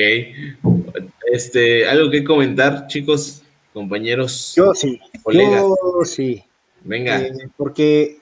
[1.33, 3.43] Este, algo que comentar, chicos
[3.73, 4.55] compañeros?
[4.57, 5.01] Yo sí,
[5.33, 6.45] yo sí.
[6.83, 7.21] Venga.
[7.21, 8.19] Eh, porque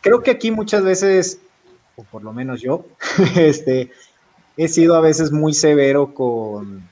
[0.00, 1.40] creo que aquí muchas veces,
[1.96, 2.86] o por lo menos yo,
[3.36, 3.90] este,
[4.56, 6.88] he sido a veces muy severo con,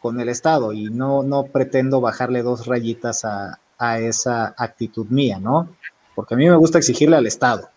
[0.00, 3.60] con el Estado y no, no pretendo bajarle dos rayitas a,
[4.00, 5.68] esa actitud mía, ¿no?
[6.14, 7.68] Porque a mí me gusta exigirle al Estado.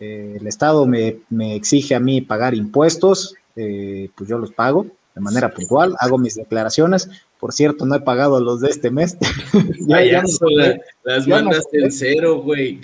[0.00, 1.20] Eh, el Estado me,
[1.54, 6.34] exige a mí pagar impuestos, eh, pues yo los pago de manera puntual, hago mis
[6.34, 7.08] declaraciones,
[7.40, 9.16] por cierto, no he pagado los de este mes.
[9.86, 10.22] ya, ya
[11.04, 12.80] las mandas en cero, güey.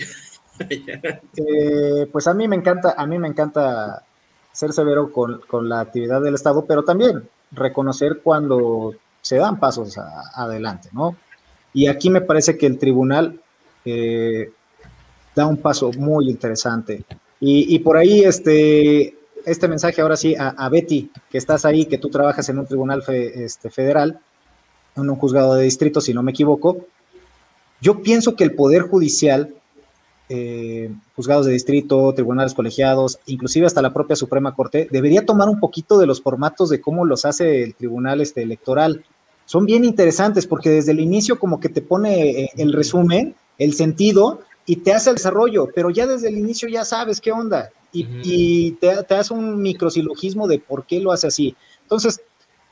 [0.58, 4.04] Eh, pues a mí me encanta, a mí me encanta
[4.52, 9.98] ser severo con, la actividad del Estado, pero también reconocer cuando se dan pasos
[10.34, 11.16] adelante, ¿no?
[11.74, 13.40] Y aquí me parece que el tribunal
[13.84, 14.52] eh,
[15.34, 17.04] da un paso muy interesante.
[17.44, 22.08] Y, por ahí, este, este mensaje ahora sí a, Betty, que estás ahí, que tú
[22.08, 24.20] trabajas en un tribunal este, federal,
[24.94, 26.86] en un juzgado de distrito, si no me equivoco.
[27.80, 29.52] Yo pienso que el Poder Judicial,
[30.28, 35.58] eh, juzgados de distrito, tribunales colegiados, inclusive hasta la propia Suprema Corte, debería tomar un
[35.58, 39.04] poquito de los formatos de cómo los hace el Tribunal este, Electoral.
[39.46, 43.74] Son bien interesantes porque desde el inicio como que te pone eh, el resumen, el
[43.74, 47.70] sentido y te hace el desarrollo, pero ya desde el inicio ya sabes qué onda
[47.92, 51.54] y, te, te, hace un microsilogismo de por qué lo hace así.
[51.82, 52.20] Entonces,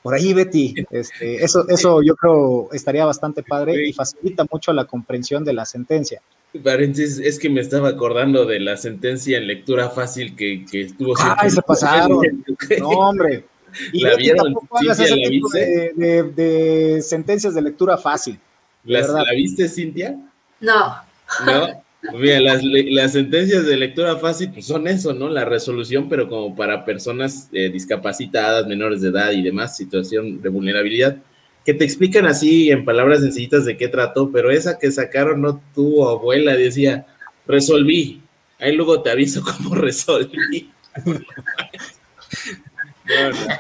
[0.03, 4.87] por ahí, Betty, este, eso, eso yo creo estaría bastante padre y facilita mucho la
[4.87, 6.23] comprensión de la sentencia.
[6.65, 11.15] Paréntesis, es que me estaba acordando de la sentencia en lectura fácil que, que estuvo.
[11.19, 12.21] ¡Ay, se pasaron!
[12.81, 13.45] no, hombre.
[13.93, 14.55] Y ¿La vieron?
[14.91, 18.39] ese tipo de, de, de, sentencias de lectura fácil.
[18.85, 20.19] ¿La viste, Cintia?
[20.61, 21.10] No.
[21.47, 21.83] No.
[22.15, 25.29] Mira, las, las, sentencias de lectura fácil pues son eso, ¿no?
[25.29, 30.49] La resolución, pero como para personas eh, discapacitadas, menores de edad y demás, situación de
[30.49, 31.19] vulnerabilidad,
[31.65, 35.61] que te explican así en palabras sencillitas de qué trató, pero esa que sacaron no
[35.75, 37.07] tuvo abuela, decía,
[37.47, 38.23] resolví.
[38.59, 40.71] Ahí luego te aviso cómo resolví.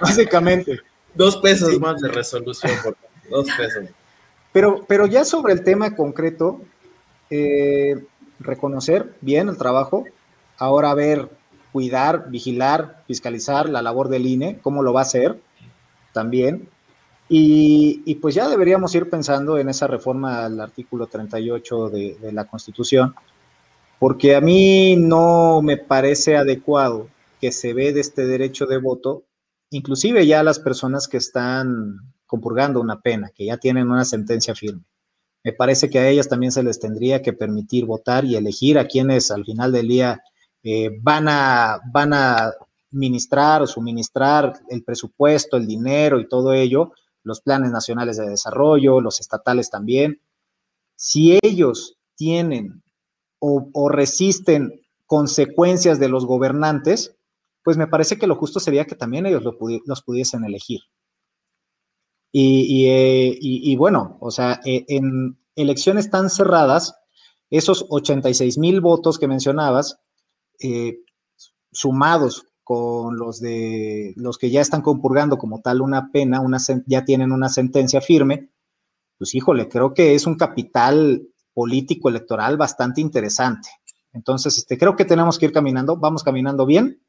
[0.00, 0.80] Básicamente.
[1.14, 2.96] Dos pesos más de resolución, por
[3.28, 3.84] Dos pesos.
[4.52, 6.62] Pero, pero ya sobre el tema concreto,
[8.40, 10.04] reconocer bien el trabajo,
[10.58, 11.28] ahora ver,
[11.72, 15.40] cuidar, vigilar, fiscalizar la labor del INE, cómo lo va a hacer
[16.12, 16.68] también.
[17.32, 22.46] Y, pues ya deberíamos ir pensando en esa reforma al artículo 38 de, de la
[22.46, 23.14] Constitución,
[24.00, 27.08] porque a mí no me parece adecuado
[27.40, 29.22] que se ve de este derecho de voto,
[29.70, 34.82] inclusive ya las personas que están compurgando una pena, que ya tienen una sentencia firme.
[35.42, 38.86] Me parece que a ellas también se les tendría que permitir votar y elegir a
[38.86, 40.22] quienes al final del día
[40.62, 42.52] eh, van, a, van a
[42.90, 49.00] ministrar o suministrar el presupuesto, el dinero y todo ello, los planes nacionales de desarrollo,
[49.00, 50.20] los estatales también.
[50.96, 52.82] Si ellos tienen
[53.38, 57.16] o, resisten consecuencias de los gobernantes,
[57.64, 60.80] pues me parece que lo justo sería que también ellos los pudiesen elegir.
[62.32, 66.94] Eh, y, bueno, o sea, eh, en elecciones tan cerradas,
[67.50, 69.98] esos 86 mil votos que mencionabas,
[70.60, 70.98] eh,
[71.72, 77.04] sumados con los de los que ya están compurgando como tal una pena, una, ya
[77.04, 78.50] tienen una sentencia firme,
[79.18, 83.68] pues híjole, creo que es un capital político electoral bastante interesante.
[84.12, 87.02] Entonces, este, creo que tenemos que ir caminando, vamos caminando bien.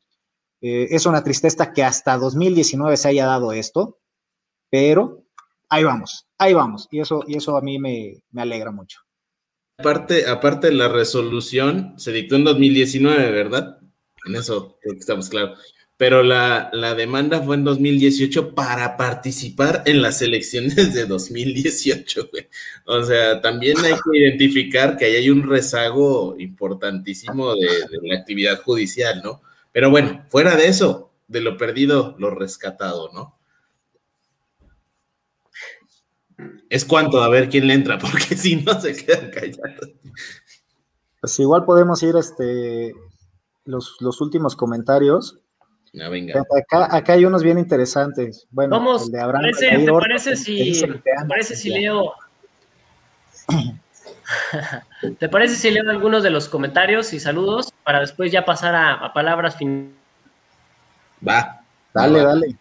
[0.61, 4.00] es una tristeza que hasta 2019 se haya dado esto
[4.71, 5.25] pero
[5.69, 6.87] ahí vamos, ahí vamos.
[6.89, 9.01] Y eso, y eso a mí me, alegra mucho.
[9.77, 13.77] Aparte, aparte de la resolución, se dictó en 2019, ¿verdad?
[14.25, 15.59] En eso estamos claros.
[15.97, 22.47] Pero la, demanda fue en 2018 para participar en las elecciones de 2018, güey.
[22.85, 27.67] O sea, también hay que identificar que ahí hay un rezago importantísimo de
[28.01, 29.41] la actividad judicial, ¿no?
[29.71, 33.40] Pero bueno, fuera de eso, de lo perdido, lo rescatado, ¿no?
[36.71, 39.91] Es cuanto a ver quién le entra, porque si no se quedan callados.
[41.19, 42.95] Pues igual podemos ir este
[43.65, 45.37] los, últimos comentarios.
[45.91, 46.41] No, venga.
[46.89, 48.47] Acá, hay unos bien interesantes.
[48.51, 50.81] Bueno, Vamos, el de Abraham parece, ¿te parece si,
[51.27, 52.13] parece si leo?
[55.19, 59.11] ¿Te parece si leo algunos de los comentarios y saludos para después ya pasar a,
[59.13, 59.91] palabras finales?
[61.27, 61.61] Va.
[61.93, 62.55] Dale, dale.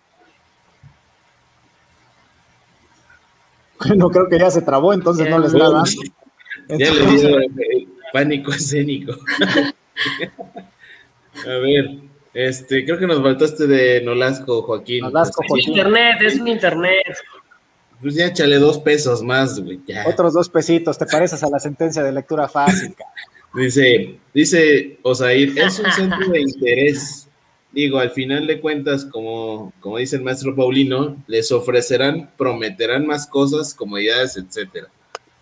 [3.97, 5.85] No creo que ya se trabó, entonces no les da
[6.69, 9.13] Ya le dio el pánico escénico.
[11.47, 11.91] A ver,
[12.33, 15.01] este, creo que nos faltaste de Nolasco, Joaquín.
[15.01, 15.71] Nolasco, Joaquín.
[15.71, 17.17] Internet, es mi internet.
[18.01, 19.81] Pues ya échale dos pesos más, güey.
[20.07, 22.95] Otros dos pesitos, te pareces a la sentencia de lectura fácil.
[23.53, 27.29] Dice, dice Osair, es un centro de interés
[27.73, 33.27] digo, al final de cuentas, como, como dice el maestro Paulino, les ofrecerán, prometerán más
[33.27, 34.89] cosas, comodidades, etcétera.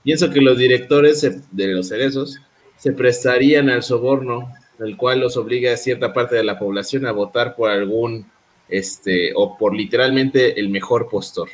[0.04, 2.38] Pienso que los directores de los cerezos
[2.76, 7.12] se prestarían al soborno, el cual los obliga a cierta parte de la población a
[7.12, 8.26] votar por algún,
[8.68, 11.48] este, o por literalmente el mejor postor.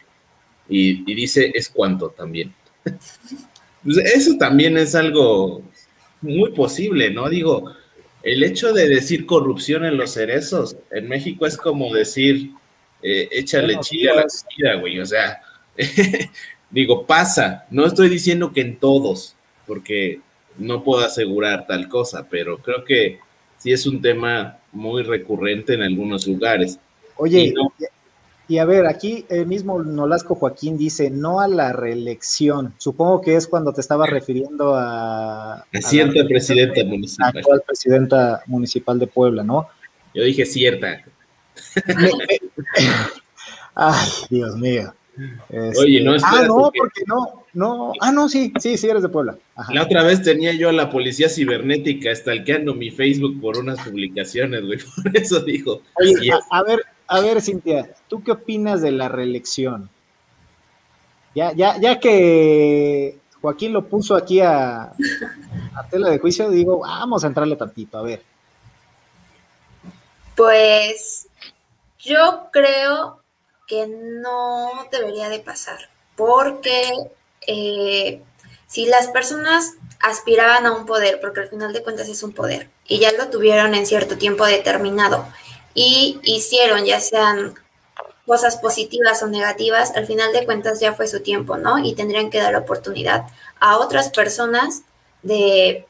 [0.69, 2.55] Y, y dice, es cuanto también.
[3.85, 5.63] Pues eso también es algo
[6.23, 7.29] muy posible, ¿no?
[7.29, 7.71] Digo,
[8.25, 12.51] el hecho de decir corrupción en los cerezos en México es como decir
[13.03, 14.99] eh, échale chile a la comida, güey.
[14.99, 15.43] O sea,
[16.71, 17.67] digo, pasa.
[17.71, 20.21] No estoy diciendo que en todos, porque
[20.57, 23.19] no puedo asegurar tal cosa, pero creo que
[23.59, 26.79] sí es un tema muy recurrente en algunos lugares.
[27.17, 27.55] Oye, y
[28.59, 32.75] a ver, aquí el mismo Nolasco Joaquín dice no a la reelección.
[32.79, 35.61] Supongo que es cuando te estaba refiriendo a.
[35.61, 37.33] A, cierta presidenta municipal.
[37.37, 39.69] Actual presidenta municipal de Puebla, ¿no?
[40.15, 41.05] Yo dije cierta.
[43.75, 44.95] Ay, Dios mío.
[45.79, 47.03] Oye, no, este, Ah, no, porque...
[47.07, 47.93] no, no.
[48.01, 49.37] Ah, no, sí, sí, sí, eres de Puebla.
[49.73, 54.63] La otra vez tenía yo a la policía cibernética stalkeando mi Facebook por unas publicaciones,
[54.65, 54.79] güey.
[55.03, 55.83] Por eso dijo.
[55.95, 59.91] Oye, a ver, a ver, Cintia, ¿tú qué opinas de la reelección?
[61.35, 67.25] Ya, ya, ya que Joaquín lo puso aquí a, a tela de juicio, digo, vamos
[67.25, 68.23] a entrarle tantito, a ver.
[70.37, 71.29] Pues
[71.99, 73.21] yo creo
[73.67, 76.93] que no debería de pasar, porque
[77.47, 78.23] eh,
[78.67, 82.69] si las personas aspiraban a un poder, porque al final de cuentas es un poder,
[82.87, 85.27] y ya lo tuvieron en cierto tiempo determinado,
[85.75, 87.55] y hicieron ya sean
[88.27, 91.79] cosas positivas o negativas, al final de cuentas ya fue su tiempo, ¿no?
[91.79, 93.27] Y tendrían que dar oportunidad
[93.61, 94.83] a otras personas
[95.23, 95.87] de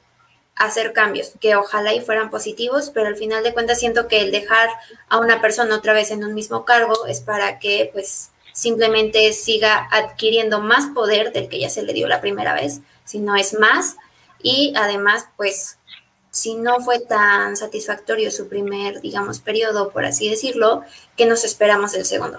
[0.57, 4.30] hacer cambios, que ojalá y fueran positivos, pero al final de cuentas siento que el
[4.30, 4.68] dejar
[5.09, 9.89] a una persona otra vez en un mismo cargo es para que pues simplemente siga
[9.91, 13.59] adquiriendo más poder del que ya se le dio la primera vez, si no es
[13.59, 13.97] más,
[14.43, 15.78] y además pues
[16.35, 20.82] si no fue tan satisfactorio su primer, digamos, periodo, por así decirlo,
[21.16, 22.39] ¿qué nos esperamos del segundo?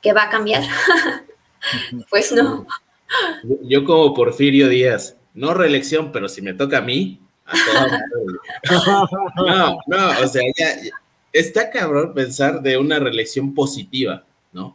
[0.00, 0.62] ¿Que va a cambiar?
[2.10, 2.66] pues no.
[3.64, 7.54] Yo como Porfirio Díaz, no reelección, pero si me toca a mí, a
[9.36, 10.74] no, no, o sea, ya,
[11.30, 14.74] está cabrón pensar de una reelección positiva, ¿no?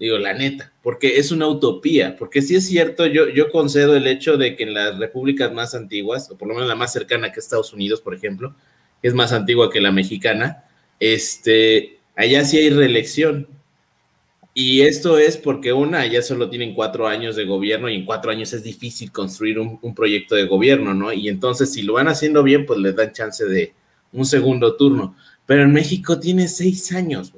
[0.00, 4.06] Digo, la neta, porque es una utopía, porque sí es cierto, yo, yo concedo el
[4.06, 7.30] hecho de que en las repúblicas más antiguas, o por lo menos la más cercana
[7.30, 8.56] que Estados Unidos, por ejemplo,
[9.02, 10.64] es más antigua que la mexicana,
[10.98, 13.46] este, allá sí hay reelección.
[14.54, 18.30] Y esto es porque una, ya solo tienen cuatro años de gobierno y en cuatro
[18.30, 21.12] años es difícil construir un, un proyecto de gobierno, ¿no?
[21.12, 23.74] Y entonces si lo van haciendo bien, pues les dan chance de
[24.14, 25.14] un segundo turno.
[25.44, 27.32] Pero en México tiene seis años,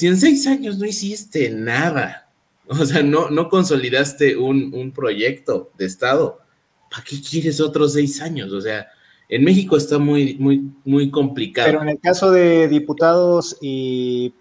[0.00, 2.26] si en seis años no hiciste nada,
[2.66, 6.38] o sea, no, no consolidaste un, proyecto de Estado,
[6.90, 8.50] ¿para qué quieres otros seis años?
[8.50, 8.88] O sea,
[9.28, 11.68] en México está muy, muy, muy complicado.
[11.68, 14.32] Pero en el caso de diputados y,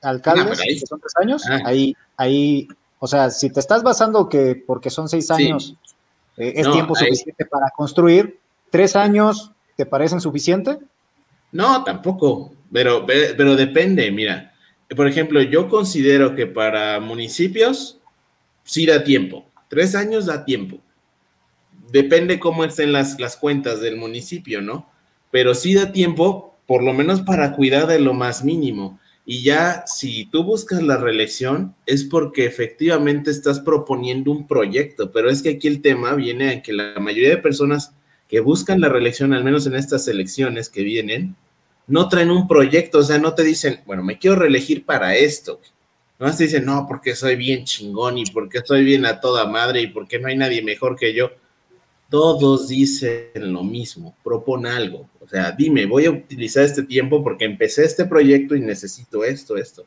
[0.00, 1.60] alcaldes, que son tres años, ah.
[1.66, 2.68] ahí, ahí,
[3.00, 5.76] o sea, si te estás basando que porque son seis años
[6.38, 8.40] eh, es tiempo suficiente para construir,
[8.70, 10.78] tres años, ¿te parecen suficiente?
[11.52, 12.54] No, tampoco.
[12.72, 14.54] Pero, pero depende, mira.
[14.94, 18.00] Por ejemplo, yo considero que para municipios
[18.64, 19.46] sí da tiempo.
[19.68, 20.78] Tres años da tiempo.
[21.90, 24.90] Depende cómo estén las, las cuentas del municipio, ¿no?
[25.30, 28.98] Pero sí da tiempo, por lo menos para cuidar de lo más mínimo.
[29.30, 35.28] Y ya si tú buscas la reelección es porque efectivamente estás proponiendo un proyecto, pero
[35.28, 37.92] es que aquí el tema viene a que la mayoría de personas
[38.26, 41.36] que buscan la reelección, al menos en estas elecciones que vienen,
[41.88, 45.60] no traen un proyecto, o sea, no te dicen, bueno, me quiero reelegir para esto.
[46.18, 49.80] No te dicen, no, porque soy bien chingón y porque soy bien a toda madre
[49.82, 51.30] y porque no hay nadie mejor que yo.
[52.10, 55.08] Todos dicen lo mismo, propon algo.
[55.20, 59.56] O sea, dime, voy a utilizar este tiempo porque empecé este proyecto y necesito esto,
[59.56, 59.84] esto,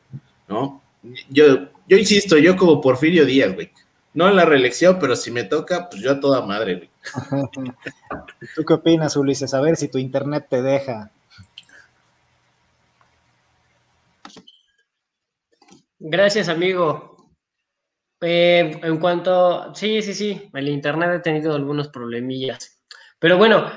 [0.48, 0.82] ¿no?
[1.28, 3.70] Yo, yo insisto, yo como Porfirio Díaz, güey.
[4.14, 6.90] No en la reelección, pero si me toca, pues yo a toda madre, güey.
[8.54, 9.54] ¿Tú qué opinas, Ulises?
[9.54, 11.10] A ver si tu internet te deja.
[16.04, 17.16] Gracias, amigo.
[18.20, 22.82] Eh, en cuanto, sí, sí, sí, el Internet ha tenido algunos problemillas.
[23.20, 23.70] Pero bueno,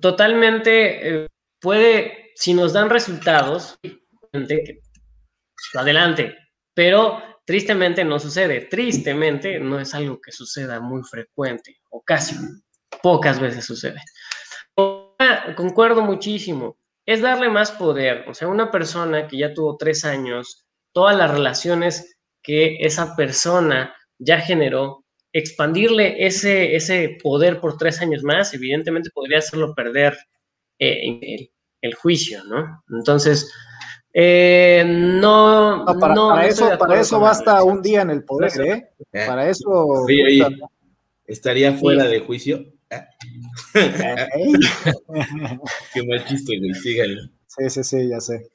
[0.00, 1.28] totalmente eh,
[1.60, 3.78] puede, si nos dan resultados,
[5.74, 6.36] adelante.
[6.74, 8.62] Pero tristemente no sucede.
[8.62, 12.34] Tristemente no es algo que suceda muy frecuente o casi
[13.00, 14.00] pocas veces sucede.
[15.56, 16.78] Concuerdo muchísimo.
[17.06, 18.28] Es darle más poder.
[18.28, 20.63] O sea, una persona que ya tuvo tres años
[20.94, 28.22] todas las relaciones que esa persona ya generó, expandirle ese, ese poder por tres años
[28.22, 30.16] más, evidentemente podría hacerlo perder
[30.78, 31.50] eh,
[31.82, 32.84] el, juicio, ¿no?
[32.88, 33.52] Entonces,
[34.12, 38.88] eh, no, para, eso, para eso basta un día en el poder, ¿eh?
[39.12, 39.26] ¿eh?
[39.26, 40.06] Para eso.
[41.26, 42.64] ¿Estaría fuera de juicio?
[43.72, 43.80] Qué
[46.06, 47.22] mal chiste, güey, síganlo.
[47.48, 48.46] Sí, sí, sí, ya sé.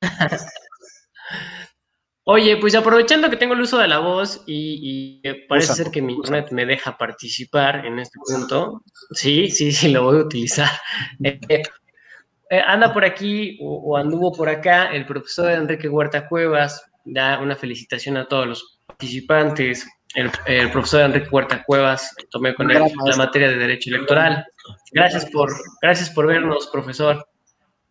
[2.30, 6.12] Oye, pues aprovechando que tengo el uso de la voz y, parece ser que mi
[6.12, 8.82] internet me deja participar en este punto,
[9.12, 10.68] sí, sí, sí, lo voy a utilizar.
[11.24, 11.62] Eh,
[12.50, 17.56] eh, anda por aquí o, anduvo por acá el profesor Enrique Huerta Cuevas, da una
[17.56, 19.86] felicitación a todos los participantes.
[20.14, 20.30] El,
[20.70, 24.44] profesor Enrique Huerta Cuevas, tomé con él la materia de Derecho Electoral.
[24.92, 25.50] Gracias por,
[25.80, 27.26] gracias por vernos, profesor.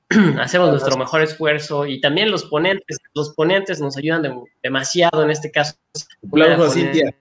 [0.39, 5.51] hacemos nuestro mejor esfuerzo y también los ponentes, los ponentes nos ayudan demasiado en este
[5.51, 5.75] caso.
[6.25, 7.13] Aplausos, Cintia.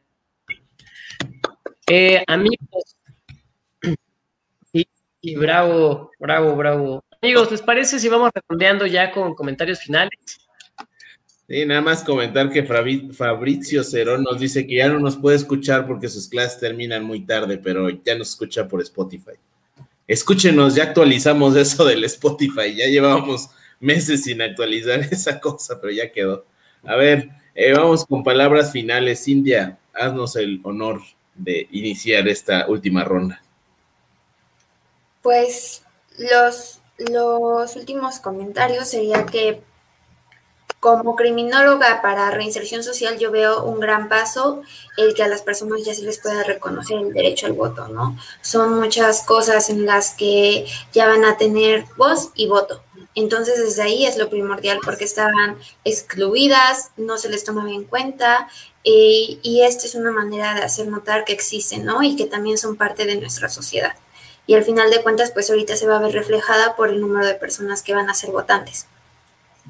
[1.89, 2.97] Eh, amigos,
[5.21, 7.05] y, bravo, bravo, bravo.
[7.23, 10.41] Amigos, ¿les parece si vamos redondeando ya con comentarios finales?
[11.49, 15.87] Sí, nada más comentar que Fabricio Cerón nos dice que ya no nos puede escuchar
[15.87, 19.35] porque sus clases terminan muy tarde, pero ya nos escucha por Spotify.
[20.07, 23.51] Escúchenos, ya actualizamos eso del Spotify, ya llevábamos
[23.81, 26.45] meses sin actualizar esa cosa, pero ya quedó.
[26.85, 29.25] A ver, eh, vamos con palabras finales.
[29.25, 31.01] Cintia, haznos el honor
[31.35, 33.43] de iniciar esta última ronda.
[35.23, 35.83] Pues
[36.19, 39.63] los, los últimos comentarios sería que
[40.81, 44.63] como criminóloga para reinserción social, yo veo un gran paso
[44.97, 48.17] el que a las personas ya se les pueda reconocer el derecho al voto, ¿no?
[48.43, 52.83] Son muchas cosas en las que ya van a tener voz y voto.
[53.15, 58.49] Entonces, desde ahí es lo primordial porque estaban excluidas, no se les tomaba en cuenta
[58.85, 62.03] eh, y esta es una manera de hacer notar que existen, ¿no?
[62.03, 63.95] Y que también son parte de nuestra sociedad.
[64.47, 67.27] Y al final de cuentas, pues ahorita se va a ver reflejada por el número
[67.27, 68.87] de personas que van a ser votantes.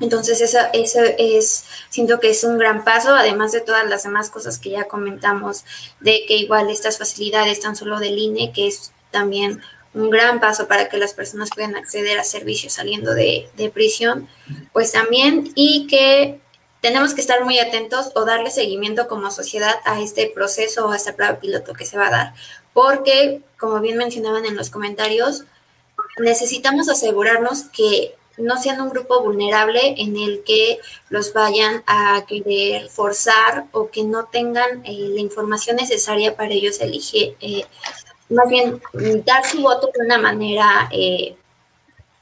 [0.00, 4.58] Entonces, eso, es, siento que es un gran paso, además de todas las demás cosas
[4.58, 5.64] que ya comentamos,
[6.00, 9.62] de que igual estas facilidades tan solo del INE, que es también
[9.94, 14.28] un gran paso para que las personas puedan acceder a servicios saliendo de, de prisión,
[14.74, 16.40] pues también, y que
[16.82, 20.96] tenemos que estar muy atentos o darle seguimiento como sociedad a este proceso o a
[20.96, 22.34] esta prueba piloto que se va a dar,
[22.74, 25.44] porque, como bien mencionaban en los comentarios,
[26.18, 32.88] necesitamos asegurarnos que no sean un grupo vulnerable en el que los vayan a querer
[32.88, 37.64] forzar o que no tengan eh, la información necesaria para ellos elegir, eh,
[38.28, 38.80] más bien
[39.24, 41.36] dar su voto de una manera, eh,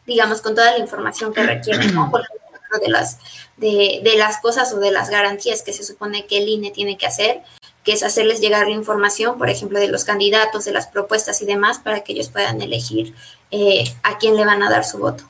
[0.06, 2.12] digamos, con toda la información que requieren, ¿no?
[2.80, 3.18] De las,
[3.56, 6.98] de, de las cosas o de las garantías que se supone que el INE tiene
[6.98, 7.40] que hacer,
[7.84, 11.46] que es hacerles llegar la información, por ejemplo, de los candidatos, de las propuestas y
[11.46, 13.14] demás, para que ellos puedan elegir
[14.02, 15.24] a quién le van a dar su voto.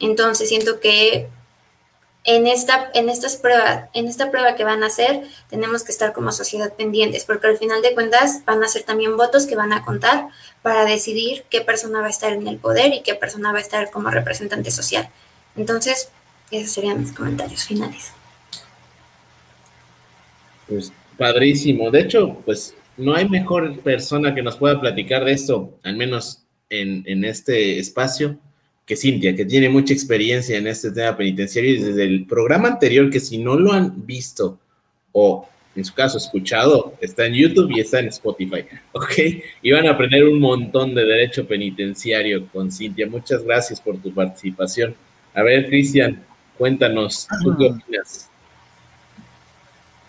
[0.00, 1.28] Entonces siento que
[2.24, 6.12] en esta, en estas pruebas, en esta prueba que van a hacer, tenemos que estar
[6.12, 9.72] como sociedad pendientes, porque al final de cuentas van a ser también votos que van
[9.72, 10.28] a contar
[10.62, 13.62] para decidir qué persona va a estar en el poder y qué persona va a
[13.62, 15.08] estar como representante social.
[15.56, 16.10] Entonces,
[16.50, 18.12] esos serían mis comentarios finales.
[20.68, 21.90] Pues padrísimo.
[21.90, 26.44] De hecho, pues no hay mejor persona que nos pueda platicar de esto, al menos
[26.68, 28.38] en, en este espacio,
[28.86, 33.08] que Cintia, que tiene mucha experiencia en este tema penitenciario y desde el programa anterior,
[33.10, 34.58] que si no lo han visto
[35.12, 39.12] o en su caso escuchado, está en YouTube y está en Spotify, ¿ok?
[39.62, 43.06] Y van a aprender un montón de derecho penitenciario con Cintia.
[43.06, 44.94] Muchas gracias por tu participación.
[45.34, 46.24] A ver, Cristian,
[46.58, 48.28] cuéntanos, ¿tú qué opinas?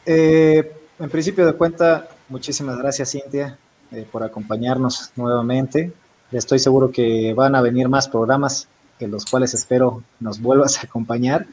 [0.05, 3.57] Eh, en principio de cuenta, muchísimas gracias, Cintia,
[3.91, 5.93] eh, por acompañarnos nuevamente.
[6.31, 10.87] Estoy seguro que van a venir más programas en los cuales espero nos vuelvas a
[10.87, 11.45] acompañar.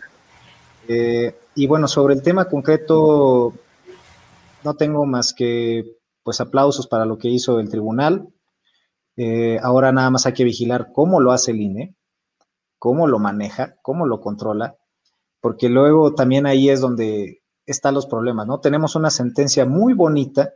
[0.86, 3.52] Eh, y bueno, sobre el tema concreto,
[4.64, 5.84] no tengo más que
[6.22, 8.28] pues aplausos para lo que hizo el tribunal.
[9.16, 11.96] Eh, ahora nada más hay que vigilar cómo lo hace el INE,
[12.78, 14.76] cómo lo maneja, cómo lo controla,
[15.40, 18.60] porque luego también ahí es donde están los problemas, ¿no?
[18.60, 20.52] Tenemos una sentencia muy bonita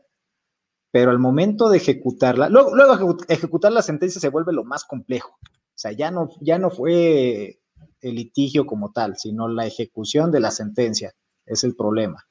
[0.92, 5.38] pero al momento de ejecutarla, luego, luego ejecutar la sentencia se vuelve lo más complejo.
[5.42, 7.60] O sea, ya no, ya no fue
[8.02, 11.14] el litigio como tal, sino la ejecución de la sentencia
[11.46, 12.26] es el problema.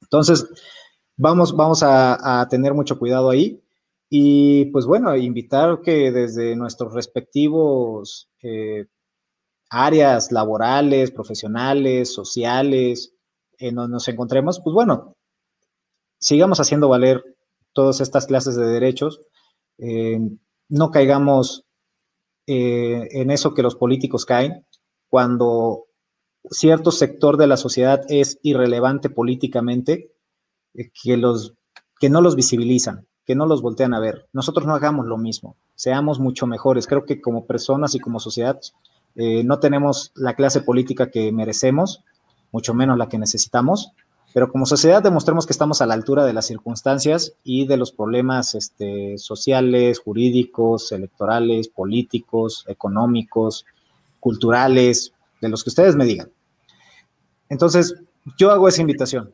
[0.00, 0.48] Entonces,
[1.16, 3.60] vamos, vamos a, tener mucho cuidado ahí.
[4.08, 8.86] Y pues bueno, invitar que desde nuestros respectivos eh,
[9.70, 13.14] áreas laborales, profesionales, sociales,
[13.58, 15.16] en donde nos encontremos, pues bueno,
[16.18, 17.24] sigamos haciendo valer
[17.72, 19.20] todas estas clases de derechos,
[19.78, 20.18] eh,
[20.68, 21.64] no caigamos
[22.46, 24.66] eh, en eso que los políticos caen
[25.08, 25.86] cuando
[26.50, 30.12] cierto sector de la sociedad es irrelevante políticamente,
[30.74, 31.54] eh, que, los,
[32.00, 34.28] que no los visibilizan, que no los voltean a ver.
[34.32, 36.86] Nosotros no hagamos lo mismo, seamos mucho mejores.
[36.86, 38.60] Creo que como personas y como sociedad
[39.14, 42.02] no tenemos la clase política que merecemos,
[42.50, 43.92] mucho menos la que necesitamos,
[44.32, 47.92] pero como sociedad demostremos que estamos a la altura de las circunstancias y de los
[47.92, 53.66] problemas este, sociales, jurídicos, electorales, políticos, económicos,
[54.20, 56.30] culturales, de los que ustedes me digan.
[57.48, 57.96] Entonces,
[58.38, 59.30] yo hago esa invitación.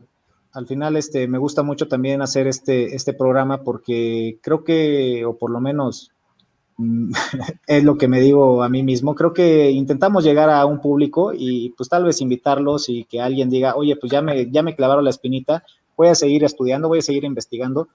[0.53, 5.37] Al final, este, me gusta mucho también hacer este, este programa porque creo que, o
[5.37, 6.11] por lo menos
[7.67, 9.15] es lo que me digo a mí mismo.
[9.15, 13.51] Creo que intentamos llegar a un público y pues tal vez invitarlos y que alguien
[13.51, 15.65] diga, oye, pues ya me, ya me clavaron la espinita,
[15.97, 17.89] voy a seguir estudiando, voy a seguir investigando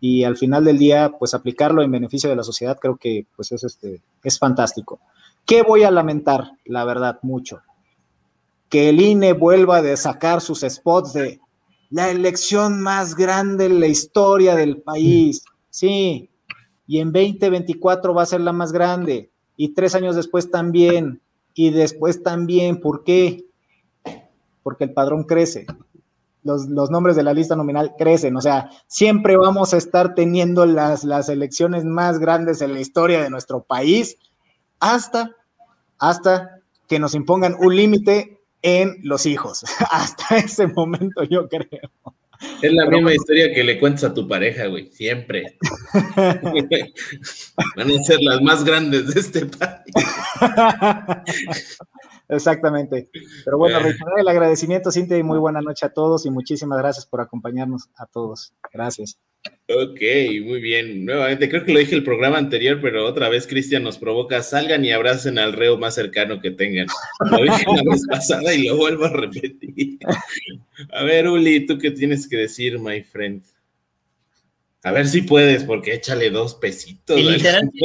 [0.00, 3.50] y al final del día, pues aplicarlo en beneficio de la sociedad, creo que pues
[3.52, 5.00] es, este, es fantástico.
[5.44, 6.52] ¿Qué voy a lamentar?
[6.66, 7.62] La verdad, mucho.
[8.68, 11.40] que el INE vuelva a sacar sus spots de
[11.90, 15.42] la elección más grande en la historia del país.
[15.70, 16.28] Sí,
[16.88, 21.20] y en 2024 va a ser la más grande, y tres años después también,
[21.52, 22.80] y después también.
[22.80, 23.44] ¿Por qué?
[24.62, 25.66] Porque el padrón crece.
[26.44, 31.04] Los, nombres de la lista nominal crecen, o sea, siempre vamos a estar teniendo las,
[31.04, 34.16] las elecciones más grandes en la historia de nuestro país
[34.80, 35.32] hasta,
[35.98, 39.62] hasta que nos impongan un límite en los hijos.
[39.90, 41.90] Hasta ese momento, yo creo.
[42.62, 45.58] Es la misma historia que le cuentas a tu pareja, güey, siempre.
[47.76, 49.94] Van a ser las más grandes de este país.
[52.28, 53.10] Exactamente.
[53.44, 57.06] Pero bueno, reiterar el agradecimiento, Cintia, y muy buena noche a todos y muchísimas gracias
[57.06, 58.52] por acompañarnos a todos.
[58.72, 59.18] Gracias.
[59.70, 60.00] Ok,
[60.44, 61.04] muy bien.
[61.04, 64.82] Nuevamente, creo que lo dije el programa anterior, pero otra vez Cristian nos provoca, salgan
[64.82, 66.86] y abracen al reo más cercano que tengan.
[67.30, 69.98] Lo dije la vez pasada y lo vuelvo a repetir.
[70.92, 73.44] A ver, Uli, ¿tú qué tienes que decir, my friend?
[74.84, 77.18] A ver si puedes, porque échale dos pesitos.
[77.18, 77.70] Y literal,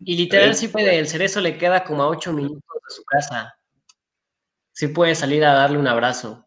[0.00, 3.56] y literal sí puede, el cerezo le queda como a ocho minutos de su casa.
[4.72, 6.45] Sí puede salir a darle un abrazo.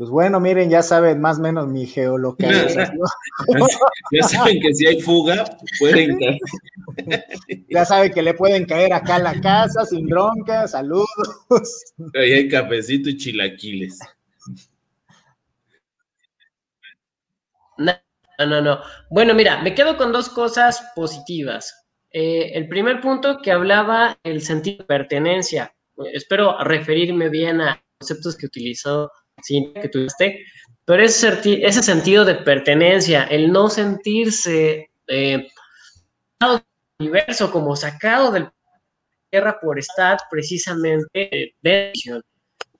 [0.00, 3.00] Pues bueno, miren, ya saben más o menos mi geolocalización.
[4.12, 5.44] ya saben que si hay fuga,
[5.78, 6.38] pueden caer.
[7.68, 11.06] ya saben que le pueden caer acá a la casa sin bronca, saludos.
[12.14, 13.98] Ahí hay cafecito y chilaquiles.
[17.76, 17.92] No,
[18.38, 18.80] no, no.
[19.10, 21.86] Bueno, mira, me quedo con dos cosas positivas.
[22.10, 25.74] Eh, el primer punto que hablaba el sentido de pertenencia.
[26.14, 29.10] Espero referirme bien a conceptos que utilizó
[29.42, 30.44] sí, que tuviste,
[30.84, 35.48] pero ese, ese sentido de pertenencia, el no sentirse eh,
[36.40, 36.62] del
[36.98, 38.54] universo como sacado de la
[39.30, 41.92] tierra por estar precisamente de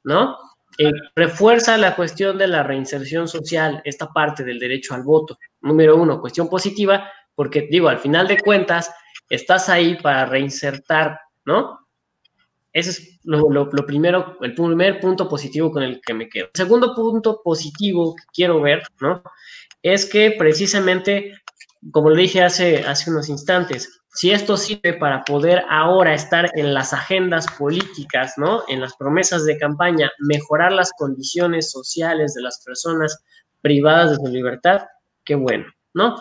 [0.04, 0.36] ¿no?
[0.78, 5.38] Eh, refuerza la cuestión de la reinserción social, esta parte del derecho al voto.
[5.60, 8.90] Número uno, cuestión positiva, porque digo, al final de cuentas,
[9.28, 11.78] estás ahí para reinsertar, ¿no?
[12.72, 16.46] Ese es lo, primero, el primer punto positivo con el que me quedo.
[16.46, 19.22] El segundo punto positivo que quiero ver, ¿no?
[19.82, 21.32] Es que precisamente,
[21.90, 26.74] como lo dije hace, hace unos instantes, si esto sirve para poder ahora estar en
[26.74, 28.62] las agendas políticas, ¿no?
[28.68, 33.22] En las promesas de campaña, mejorar las condiciones sociales de las personas
[33.62, 34.82] privadas de su libertad,
[35.24, 36.16] qué bueno, ¿no?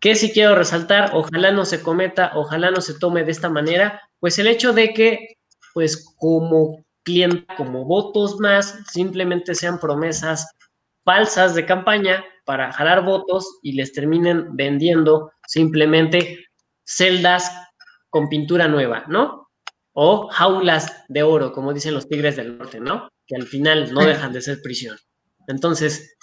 [0.00, 4.02] Que si quiero resaltar, ojalá no se cometa, ojalá no se tome de esta manera,
[4.20, 5.38] pues el hecho de que
[5.74, 10.48] pues como cliente, como votos más, simplemente sean promesas
[11.04, 16.46] falsas de campaña para jalar votos y les terminen vendiendo simplemente
[16.84, 17.52] celdas
[18.08, 19.50] con pintura nueva, ¿no?
[19.92, 23.08] O jaulas de oro, como dicen los tigres del norte, ¿no?
[23.26, 24.96] Que al final no dejan de ser prisión.
[25.46, 26.16] Entonces,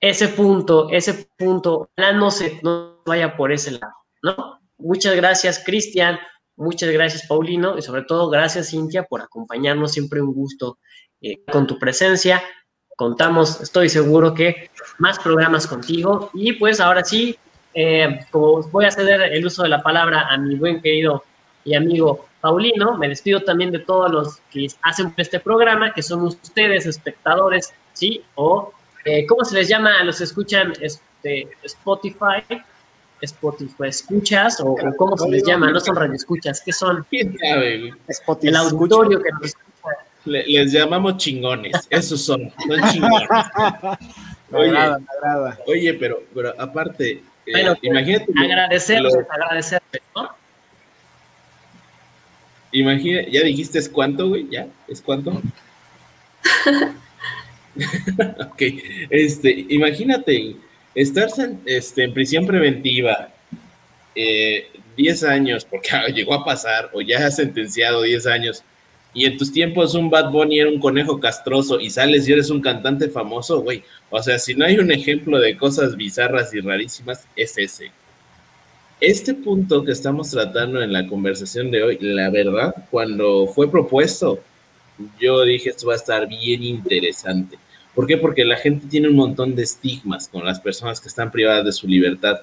[0.00, 4.60] ese punto, ese punto, no se no vaya por ese lado, ¿no?
[4.78, 6.18] Muchas gracias, Cristian.
[6.56, 9.92] Muchas gracias, Paulino, y sobre todo gracias, Cintia, por acompañarnos.
[9.92, 10.78] Siempre un gusto
[11.20, 12.42] eh, con tu presencia.
[12.96, 16.30] Contamos, estoy seguro que más programas contigo.
[16.34, 17.36] Y pues ahora sí,
[17.74, 21.24] eh, como voy a ceder el uso de la palabra a mi buen querido
[21.64, 26.22] y amigo Paulino, me despido también de todos los que hacen este programa, que son
[26.22, 28.24] ustedes, espectadores, ¿sí?
[28.34, 28.72] O,
[29.04, 32.42] eh, ¿cómo se les llama a los que escuchan este, Spotify?
[33.22, 37.06] Spotify escuchas o, cómo se les llama, no son radioescuchas, ¿qué son?
[37.08, 37.92] ¿Quién sabe?
[38.08, 38.48] Spotify.
[38.48, 39.96] El auditorio que nos escucha.
[40.24, 43.28] les llamamos chingones, esos son, son chingones.
[44.52, 45.58] Oye, me agrada, me agrada.
[45.66, 47.22] oye pero, pero aparte, eh,
[47.52, 48.26] bueno, pues, imagínate.
[48.36, 50.30] Agradecerles, agradecerles, ¿no?
[52.72, 55.30] Imagina, ya dijiste es cuánto, güey, ya, es cuánto.
[58.40, 58.62] ok,
[59.10, 60.56] este, imagínate,
[60.94, 61.28] Estar
[61.64, 63.28] este, en prisión preventiva
[64.14, 68.62] 10 eh, años, porque llegó a pasar, o ya has sentenciado 10 años,
[69.14, 72.48] y en tus tiempos un Bad Bunny era un conejo castroso y sales y eres
[72.48, 73.84] un cantante famoso, güey.
[74.08, 77.90] O sea, si no hay un ejemplo de cosas bizarras y rarísimas, es ese.
[79.00, 84.40] Este punto que estamos tratando en la conversación de hoy, la verdad, cuando fue propuesto,
[85.20, 87.58] yo dije esto va a estar bien interesante.
[87.94, 88.16] ¿Por qué?
[88.16, 91.72] Porque la gente tiene un montón de estigmas con las personas que están privadas de
[91.72, 92.40] su libertad,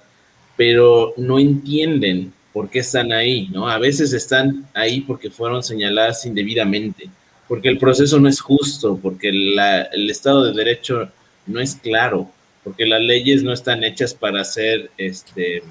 [0.55, 3.67] pero no entienden por qué están ahí, ¿no?
[3.67, 7.09] A veces están ahí porque fueron señaladas indebidamente,
[7.47, 11.09] porque el proceso no es justo, porque el Estado de Derecho
[11.47, 12.29] no es claro,
[12.63, 15.63] porque las leyes no están hechas para ser este,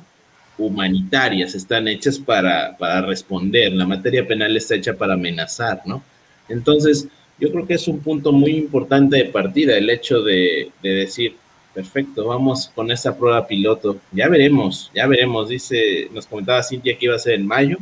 [0.59, 6.03] humanitarias, están hechas para, para responder, la materia penal está hecha para amenazar, ¿no?
[6.49, 7.07] Entonces,
[7.41, 11.37] yo creo que es un punto muy importante de partida el hecho de, de decir,
[11.79, 17.07] perfecto, vamos con esa prueba piloto, ya veremos, ya veremos, dice, nos comentaba Cintia que
[17.07, 17.79] iba a ser en mayo,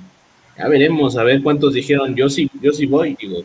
[0.59, 3.43] ya veremos, a ver cuántos dijeron, yo sí, yo sí voy, digo,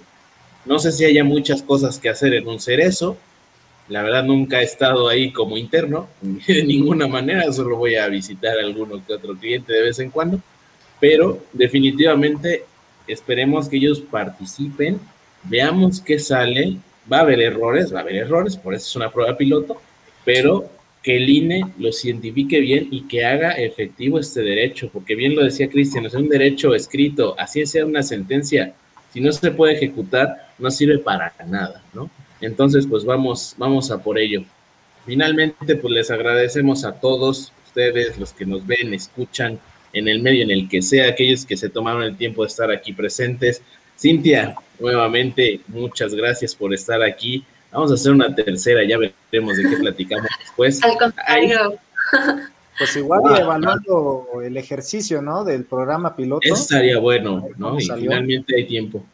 [0.66, 3.18] no sé si haya muchas cosas que hacer en un cerezo,
[3.88, 8.58] la verdad nunca he estado ahí como interno, de ninguna manera, solo voy a visitar
[8.58, 10.42] a alguno que otro cliente de vez en cuando,
[11.00, 12.66] pero definitivamente
[13.08, 15.00] esperemos que ellos participen,
[15.44, 16.78] veamos qué sale,
[17.12, 19.82] va a haber errores, va a haber errores, por eso es una prueba piloto,
[20.24, 20.70] pero
[21.04, 25.44] que el INE lo cientifique bien y que haga efectivo este derecho, porque bien lo
[25.44, 28.74] decía Cristian, es un derecho escrito, así sea una sentencia,
[29.12, 32.10] si no se puede ejecutar, no sirve para nada, ¿no?
[32.40, 34.44] Entonces, pues vamos, vamos a por ello.
[35.06, 39.60] Finalmente, pues les agradecemos a todos ustedes, los que nos ven, escuchan,
[39.94, 42.72] en el medio en el que sea, aquellos que se tomaron el tiempo de estar
[42.72, 43.62] aquí presentes.
[44.02, 47.46] Cintia, nuevamente, muchas gracias por estar aquí.
[47.72, 50.84] Vamos a hacer una tercera, ya veremos de qué platicamos después.
[50.84, 51.78] Al contrario.
[52.80, 55.44] Pues igual evaluando el ejercicio, ¿no?
[55.44, 56.42] Del programa piloto.
[56.42, 57.80] Eso estaría bueno, ¿no?
[57.80, 59.06] Y finalmente hay tiempo.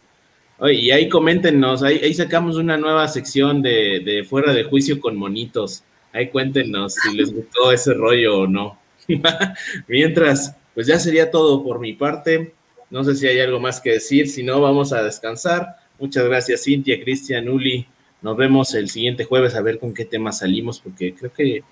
[0.60, 5.18] Oye, y ahí coméntenos, ahí, sacamos una nueva sección de, de, fuera de juicio con
[5.18, 5.84] monitos.
[6.14, 8.80] Ahí cuéntenos si les gustó ese rollo o no.
[9.90, 12.54] Mientras, pues ya sería todo por mi parte.
[12.90, 15.78] No sé si hay algo más que decir, si no, vamos a descansar.
[16.00, 17.88] Muchas gracias, Cintia, Cristian, Uli.
[18.22, 21.64] Nos vemos el siguiente jueves a ver con qué tema salimos, porque creo que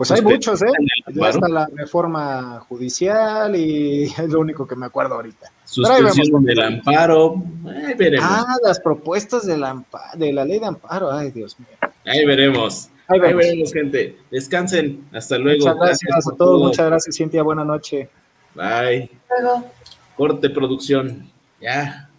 [0.00, 0.68] pues hay muchos, ¿eh?
[1.12, 5.52] Ya está la reforma judicial y es lo único que me acuerdo ahorita.
[5.66, 7.34] Suspensión del amparo.
[7.66, 8.26] Ahí veremos.
[8.26, 9.84] Ah, las propuestas de la,
[10.14, 11.12] de la ley de amparo.
[11.12, 11.68] Ay, Dios mío.
[12.06, 12.88] Ahí veremos.
[13.08, 13.74] Ahí veremos.
[13.74, 14.16] gente.
[14.30, 15.06] Descansen.
[15.12, 15.66] Hasta luego.
[15.66, 16.62] Muchas gracias, a todos.
[16.62, 17.42] Muchas gracias, Cintia.
[17.42, 18.08] Buenas noches.
[18.54, 19.10] Bye.
[19.28, 19.70] Luego.
[20.20, 21.30] Corte producción.
[21.62, 22.09] Ya.